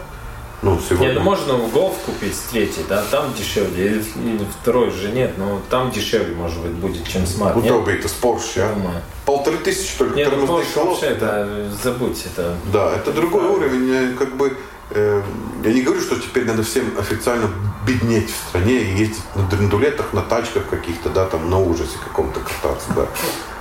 Ну, 0.60 0.76
сегодня... 0.80 1.06
Нет, 1.06 1.14
ну 1.18 1.20
можно 1.20 1.56
голф 1.72 1.94
купить 2.04 2.36
третий, 2.50 2.84
да, 2.88 3.04
там 3.08 3.32
дешевле, 3.32 3.86
или, 3.86 3.98
или 3.98 4.44
второй 4.60 4.90
же 4.90 5.12
нет, 5.12 5.38
но 5.38 5.60
там 5.70 5.92
дешевле, 5.92 6.34
может 6.34 6.58
быть, 6.58 6.72
будет, 6.72 7.06
чем 7.06 7.26
смарт. 7.26 7.56
Удобнее, 7.56 7.96
это 7.96 8.08
с 8.08 8.16
Porsche, 8.20 8.62
а? 8.62 9.02
Полторы 9.24 9.58
тысячи 9.58 9.96
только 9.96 10.16
нет, 10.16 10.30
ну, 10.32 10.46
тормозных 10.46 10.74
колес. 10.74 10.88
Вообще, 10.88 11.06
это, 11.06 11.70
забудь 11.80 12.26
это. 12.26 12.56
Да, 12.72 12.92
это 12.96 13.12
другой 13.12 13.42
да. 13.42 13.50
уровень, 13.50 13.90
э, 13.92 14.14
как 14.18 14.36
бы, 14.36 14.56
э, 14.90 15.22
я 15.64 15.72
не 15.72 15.82
говорю, 15.82 16.00
что 16.00 16.16
теперь 16.16 16.44
надо 16.44 16.64
всем 16.64 16.86
официально 16.98 17.48
беднеть 17.86 18.32
в 18.32 18.48
стране 18.48 18.80
и 18.80 18.98
ездить 18.98 19.22
на 19.36 19.44
драндулетах, 19.44 20.12
на 20.12 20.22
тачках 20.22 20.68
каких-то, 20.68 21.08
да, 21.10 21.26
там, 21.26 21.48
на 21.48 21.60
ужасе 21.60 21.98
каком-то 22.04 22.40
кататься, 22.40 22.88
да. 22.96 23.06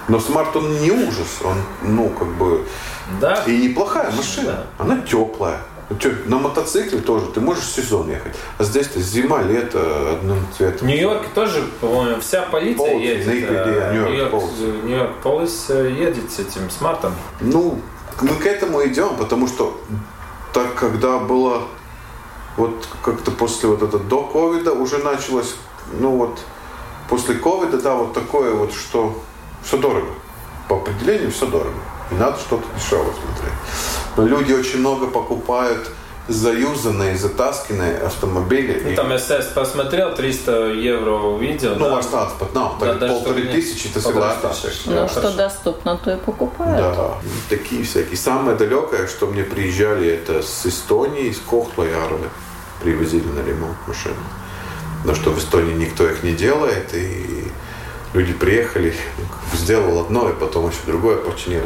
Но 0.07 0.19
смарт 0.19 0.55
он 0.55 0.79
не 0.79 0.91
ужас, 0.91 1.39
он, 1.43 1.57
ну, 1.81 2.09
как 2.09 2.27
бы, 2.35 2.65
да. 3.19 3.43
и 3.45 3.57
неплохая 3.57 4.11
машина, 4.11 4.67
да. 4.77 4.83
она 4.83 5.01
теплая. 5.01 5.59
Ну, 5.89 5.97
на 6.25 6.37
мотоцикле 6.37 6.99
тоже 6.99 7.27
ты 7.27 7.39
можешь 7.39 7.63
сезон 7.63 8.09
ехать. 8.09 8.35
А 8.57 8.63
здесь-то 8.63 8.99
зима, 8.99 9.41
лето 9.41 10.17
одним 10.17 10.45
цветом. 10.57 10.85
В 10.87 10.89
Нью-Йорке 10.89 11.27
тоже, 11.33 11.63
по-моему, 11.79 12.19
вся 12.19 12.41
полиция 12.43 12.93
Полиция, 12.93 13.33
едет. 13.33 13.93
Нью-Йорк, 13.93 14.33
Нью-Йорк, 14.33 14.33
Нью-Йорк 14.83 15.11
полиция 15.23 15.87
едет 15.87 16.31
с 16.31 16.39
этим 16.39 16.69
смартом. 16.69 17.13
Ну, 17.39 17.79
мы 18.21 18.35
к 18.35 18.45
этому 18.45 18.85
идем, 18.85 19.15
потому 19.17 19.47
что 19.47 19.79
так, 20.53 20.75
когда 20.75 21.19
было 21.19 21.63
вот 22.57 22.87
как-то 23.03 23.31
после 23.31 23.69
вот 23.69 23.83
этого 23.83 24.03
до 24.03 24.23
ковида 24.23 24.73
уже 24.73 24.97
началось, 24.97 25.55
ну 25.99 26.17
вот 26.17 26.39
после 27.07 27.35
ковида, 27.35 27.81
да, 27.81 27.95
вот 27.95 28.13
такое 28.13 28.53
вот, 28.53 28.73
что 28.73 29.21
все 29.63 29.77
дорого. 29.77 30.09
По 30.67 30.77
определению 30.77 31.31
все 31.31 31.45
дорого. 31.47 31.79
И 32.11 32.15
надо 32.15 32.37
что-то 32.39 32.65
дешевое 32.75 33.13
смотреть. 33.13 33.53
Но 34.15 34.25
люди 34.25 34.53
очень 34.53 34.79
много 34.79 35.07
покупают 35.07 35.89
заюзанные, 36.27 37.17
затасканные 37.17 37.97
автомобили. 37.97 38.81
Ну, 38.83 38.95
там 38.95 39.11
я 39.11 39.17
сейчас 39.17 39.45
посмотрел, 39.45 40.13
300 40.13 40.71
евро 40.73 41.11
увидел. 41.11 41.75
Ну, 41.75 41.85
да? 41.85 41.95
ваш 41.95 42.05
транспорт, 42.07 42.51
ну, 42.53 42.75
да, 42.79 43.07
полторы 43.07 43.47
тысячи, 43.47 43.87
ты 43.89 43.99
всегда 43.99 44.31
оставишь. 44.31 44.81
Ну, 44.85 44.93
да, 44.93 45.07
что 45.07 45.21
хорошо. 45.21 45.37
доступно, 45.37 45.97
то 45.97 46.11
и 46.11 46.17
покупают. 46.17 46.77
Да, 46.77 47.13
такие 47.49 47.83
всякие. 47.83 48.17
Самое 48.17 48.57
далекое, 48.57 49.07
что 49.07 49.27
мне 49.27 49.43
приезжали, 49.43 50.07
это 50.09 50.41
с 50.41 50.65
Эстонии, 50.65 51.27
из 51.27 51.39
Кохтлоярова 51.39 52.27
привозили 52.81 53.27
на 53.27 53.39
ремонт 53.47 53.77
машину. 53.87 54.15
Но 55.05 55.15
что 55.15 55.31
в 55.31 55.39
Эстонии 55.39 55.73
никто 55.73 56.05
их 56.05 56.23
не 56.23 56.33
делает, 56.33 56.93
и 56.93 57.47
люди 58.17 58.33
приехали, 58.33 58.95
сделал 59.53 59.99
одно, 59.99 60.29
и 60.29 60.33
потом 60.33 60.69
еще 60.69 60.79
другое 60.85 61.17
починил. 61.17 61.61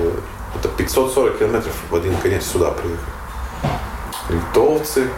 Это 0.56 0.68
540 0.68 1.40
километров 1.40 1.74
в 1.90 1.96
один 1.96 2.16
конец 2.18 2.46
сюда 2.46 2.72
приехали. 2.72 3.08
Литовцы, 4.30 5.10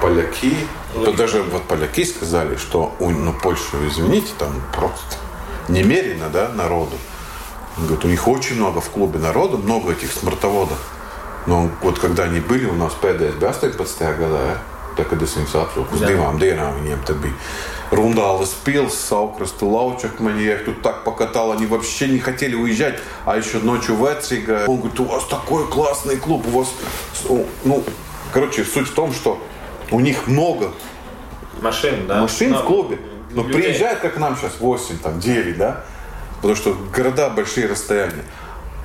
поляки. 0.00 0.56
То 0.94 1.12
даже 1.12 1.42
вот 1.42 1.64
поляки 1.64 2.04
сказали, 2.04 2.56
что 2.56 2.94
у 3.00 3.10
ну, 3.10 3.32
Польшу, 3.32 3.76
извините, 3.86 4.32
там 4.38 4.62
просто 4.74 5.16
немерено, 5.68 6.28
да, 6.32 6.48
народу. 6.48 6.96
Он 7.76 7.86
говорит, 7.86 8.04
у 8.04 8.08
них 8.08 8.28
очень 8.28 8.56
много 8.56 8.80
в 8.80 8.90
клубе 8.90 9.18
народу, 9.18 9.58
много 9.58 9.92
этих 9.92 10.12
смартоводов. 10.12 10.78
Но 11.46 11.70
вот 11.82 11.98
когда 11.98 12.24
они 12.24 12.40
были 12.40 12.66
у 12.66 12.74
нас 12.74 12.92
pēdējais 13.00 13.38
bija 13.40 13.52
18. 13.52 14.00
gadā, 14.18 14.58
tā, 14.96 15.04
kad 15.08 15.22
es 15.22 15.36
viņus 15.36 15.56
atvilku 15.60 15.98
uz 15.98 16.02
divām 16.06 16.40
dienām, 16.40 16.80
viņiem 16.80 17.04
bija 17.22 17.34
Рундалес 17.90 18.50
пил, 18.64 18.88
Саукрасту 18.88 19.68
Лаучак 19.68 20.20
мне 20.20 20.54
тут 20.56 20.80
так 20.80 21.02
покатал, 21.02 21.52
они 21.52 21.66
вообще 21.66 22.06
не 22.08 22.20
хотели 22.20 22.54
уезжать, 22.54 23.00
а 23.24 23.36
еще 23.36 23.58
ночью 23.58 23.96
в 23.96 24.06
Эцига. 24.06 24.64
Он 24.68 24.78
говорит, 24.78 25.00
у 25.00 25.04
вас 25.04 25.24
такой 25.26 25.66
классный 25.66 26.16
клуб, 26.16 26.46
у 26.46 26.60
вас... 26.60 26.68
Ну, 27.64 27.82
короче, 28.32 28.64
суть 28.64 28.88
в 28.88 28.94
том, 28.94 29.12
что 29.12 29.42
у 29.90 29.98
них 29.98 30.28
много 30.28 30.70
машин, 31.60 32.06
да? 32.06 32.20
машин 32.20 32.52
Но 32.52 32.58
в 32.58 32.64
клубе. 32.64 32.98
Но 33.32 33.42
людей. 33.42 33.60
приезжают, 33.60 34.00
как 34.00 34.18
нам 34.18 34.36
сейчас, 34.36 34.60
8, 34.60 34.98
там, 34.98 35.18
9, 35.18 35.58
да? 35.58 35.84
Потому 36.36 36.54
что 36.54 36.76
города 36.94 37.28
большие 37.30 37.66
расстояния. 37.66 38.24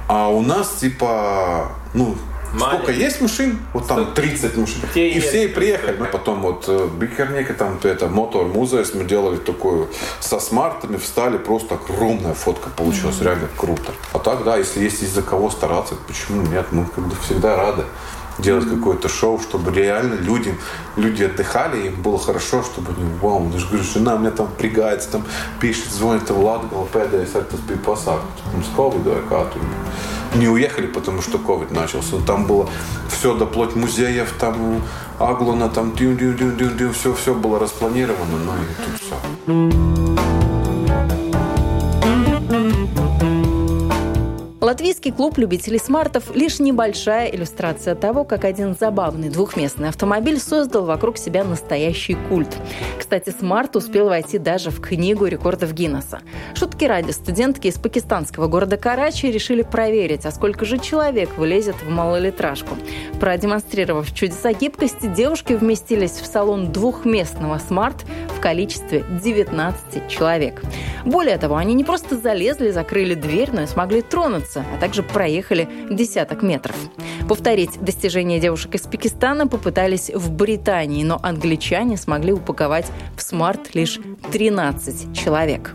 А 0.08 0.30
у 0.30 0.42
нас, 0.42 0.76
типа, 0.76 1.72
ну, 1.94 2.16
Маленький. 2.54 2.84
Сколько 2.84 2.92
есть 2.92 3.22
машин? 3.22 3.60
Вот 3.74 3.88
там 3.88 4.14
30 4.14 4.58
машин. 4.58 4.82
Те 4.94 5.10
и 5.10 5.20
все 5.20 5.46
и 5.46 5.48
приехали. 5.48 5.98
Ну, 5.98 6.06
потом 6.06 6.42
вот 6.42 6.66
э, 6.68 6.88
Бикерника, 7.00 7.54
там 7.54 7.80
это 7.84 8.08
Мотор 8.08 8.46
Музеес, 8.48 8.94
мы 8.94 9.04
делали 9.04 9.38
такую 9.38 9.90
со 10.20 10.40
смартами, 10.40 10.98
встали, 10.98 11.38
просто 11.38 11.76
огромная 11.76 12.34
фотка 12.34 12.70
получилась, 12.70 13.18
mm-hmm. 13.18 13.24
реально 13.24 13.48
круто. 13.58 13.92
А 14.14 14.20
так, 14.20 14.44
да, 14.44 14.58
если 14.58 14.84
есть 14.84 15.04
из-за 15.04 15.22
кого 15.22 15.50
стараться, 15.50 15.96
почему 16.08 16.42
нет? 16.44 16.68
Мы 16.72 16.86
как 16.86 17.06
бы 17.08 17.16
всегда 17.26 17.56
рады 17.56 17.84
делать 18.38 18.66
mm-hmm. 18.66 18.78
какое-то 18.78 19.10
шоу, 19.10 19.40
чтобы 19.40 19.72
реально 19.72 20.16
люди, 20.16 20.54
люди 20.98 21.24
отдыхали, 21.24 21.88
им 21.88 22.02
было 22.02 22.20
хорошо, 22.20 22.64
чтобы 22.64 22.94
они, 22.94 23.06
вау, 23.22 23.50
я 23.54 23.60
же 23.60 23.68
говорю, 23.68 23.84
жена 23.84 24.18
мне 24.18 24.32
там 24.32 24.50
пригается, 24.58 25.10
там 25.12 25.24
пишет, 25.62 25.92
звонит, 25.92 26.26
там, 26.26 26.46
ar 26.46 27.44
tas 27.50 27.60
bija 27.68 27.80
pasākums, 27.86 28.44
mums 28.54 28.70
Covid 28.76 29.04
vai 29.08 29.22
kā 29.30 29.46
tur 29.52 29.62
не 30.36 30.48
уехали, 30.48 30.88
потому 30.88 31.22
что 31.22 31.38
ковид 31.38 31.72
начался. 31.72 32.18
Там 32.26 32.46
было 32.46 32.70
все 33.10 33.36
до 33.36 33.46
плоть 33.46 33.76
музеев, 33.76 34.34
там 34.40 34.82
Аглона, 35.20 35.70
там 35.70 35.96
дю 35.96 36.14
дю 36.14 36.34
дю 36.34 36.52
дю 36.52 36.70
дю 36.72 36.92
все, 36.94 37.14
все 37.14 37.34
было 37.34 37.60
распланировано, 37.60 38.38
ну 38.46 38.52
и 38.54 38.84
тут 38.84 39.02
все. 39.02 40.25
Латвийский 44.76 45.14
клуб 45.14 45.38
любителей 45.38 45.80
смартов– 45.80 46.36
лишь 46.36 46.60
небольшая 46.60 47.28
иллюстрация 47.28 47.96
того, 47.96 48.26
как 48.26 48.44
один 48.44 48.76
забавный 48.76 49.30
двухместный 49.30 49.88
автомобиль 49.88 50.38
создал 50.38 50.84
вокруг 50.84 51.18
себя 51.18 51.46
настоящий 51.46 52.18
культ. 52.28 52.54
Кстати, 53.00 53.30
смарт 53.30 53.78
успел 53.78 54.10
войти 54.10 54.38
даже 54.38 54.72
в 54.72 54.82
книгу 54.82 55.28
рекордов 55.28 55.72
Гиннесса. 55.72 56.20
Шутки 56.56 56.84
ради, 56.84 57.12
студентки 57.12 57.68
из 57.68 57.76
пакистанского 57.76 58.48
города 58.48 58.76
Карачи 58.76 59.28
решили 59.28 59.62
проверить, 59.62 60.26
а 60.26 60.32
сколько 60.32 60.66
же 60.66 60.78
человек 60.78 61.38
влезет 61.38 61.78
в 61.82 61.90
малолитражку. 61.90 62.76
Продемонстрировав 63.22 64.14
чудеса 64.14 64.52
гибкости, 64.52 65.08
девушки 65.08 65.54
вместились 65.54 66.20
в 66.20 66.26
салон 66.26 66.74
двухместного 66.74 67.60
смарт 67.60 68.04
в 68.38 68.42
количестве 68.42 69.06
19 69.24 70.10
человек. 70.10 70.62
Более 71.06 71.38
того, 71.38 71.56
они 71.56 71.76
не 71.76 71.86
просто 71.86 72.18
залезли, 72.18 72.72
закрыли 72.72 73.14
дверь, 73.14 73.52
но 73.54 73.62
и 73.62 73.68
смогли 73.68 74.02
тронуться, 74.02 74.65
а 74.74 74.78
также 74.78 75.04
проехали 75.04 75.68
десяток 75.90 76.42
метров. 76.42 76.76
Повторить 77.28 77.80
достижения 77.80 78.40
девушек 78.40 78.76
из 78.76 78.82
Пакистана 78.82 79.48
попытались 79.48 80.10
в 80.10 80.32
Британии, 80.32 81.04
но 81.04 81.20
англичане 81.22 81.98
смогли 81.98 82.34
упаковать 82.34 82.88
в 83.16 83.22
смарт 83.22 83.74
лишь 83.76 84.00
13 84.32 85.18
человек. 85.18 85.74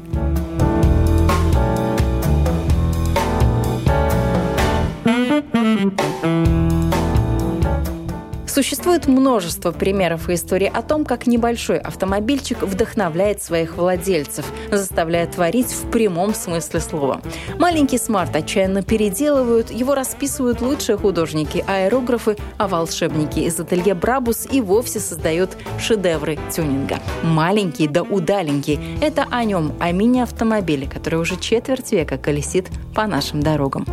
Существует 8.61 9.07
множество 9.07 9.73
примеров 9.73 10.29
и 10.29 10.35
историй 10.35 10.69
о 10.69 10.83
том, 10.83 11.07
как 11.07 11.27
небольшой 11.27 11.79
автомобильчик 11.79 12.61
вдохновляет 12.61 13.43
своих 13.43 13.79
владельцев, 13.79 14.45
заставляя 14.71 15.27
творить 15.27 15.69
в 15.69 15.91
прямом 15.91 16.35
смысле 16.35 16.81
слова. 16.81 17.23
Маленький 17.59 17.97
смарт 17.97 18.37
отчаянно 18.37 18.83
переделывают, 18.83 19.71
его 19.71 19.95
расписывают 19.95 20.61
лучшие 20.61 20.99
художники, 20.99 21.65
аэрографы, 21.67 22.37
а 22.59 22.69
волшебники 22.69 23.39
из 23.39 23.59
ателье 23.59 23.95
Брабус 23.95 24.47
и 24.53 24.61
вовсе 24.61 25.01
создают 25.01 25.57
шедевры 25.79 26.39
тюнинга. 26.55 26.99
Маленький 27.23 27.89
да 27.89 28.03
удаленький– 28.03 28.79
это 29.01 29.25
о 29.31 29.43
нем, 29.45 29.73
о 29.81 29.91
мини-автомобиле, 29.91 30.87
который 30.87 31.19
уже 31.19 31.39
четверть 31.39 31.93
века 31.93 32.19
колесит 32.19 32.69
по 32.95 33.07
нашим 33.07 33.43
дорогам. 33.43 33.87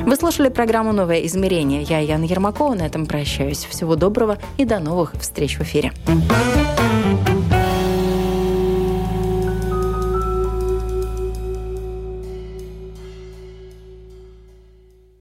Вы 0.00 0.16
слушали 0.16 0.48
программу 0.48 0.92
«Новое 0.92 1.26
измерение». 1.26 1.82
Я 1.82 1.98
Яна 1.98 2.24
Ермакова, 2.24 2.74
на 2.74 2.86
этом 2.86 3.04
прощаюсь. 3.04 3.64
Всего 3.64 3.96
доброго 4.14 4.38
и 4.58 4.64
до 4.64 4.78
новых 4.78 5.14
встреч 5.20 5.58
в 5.58 5.62
эфире. 5.62 5.92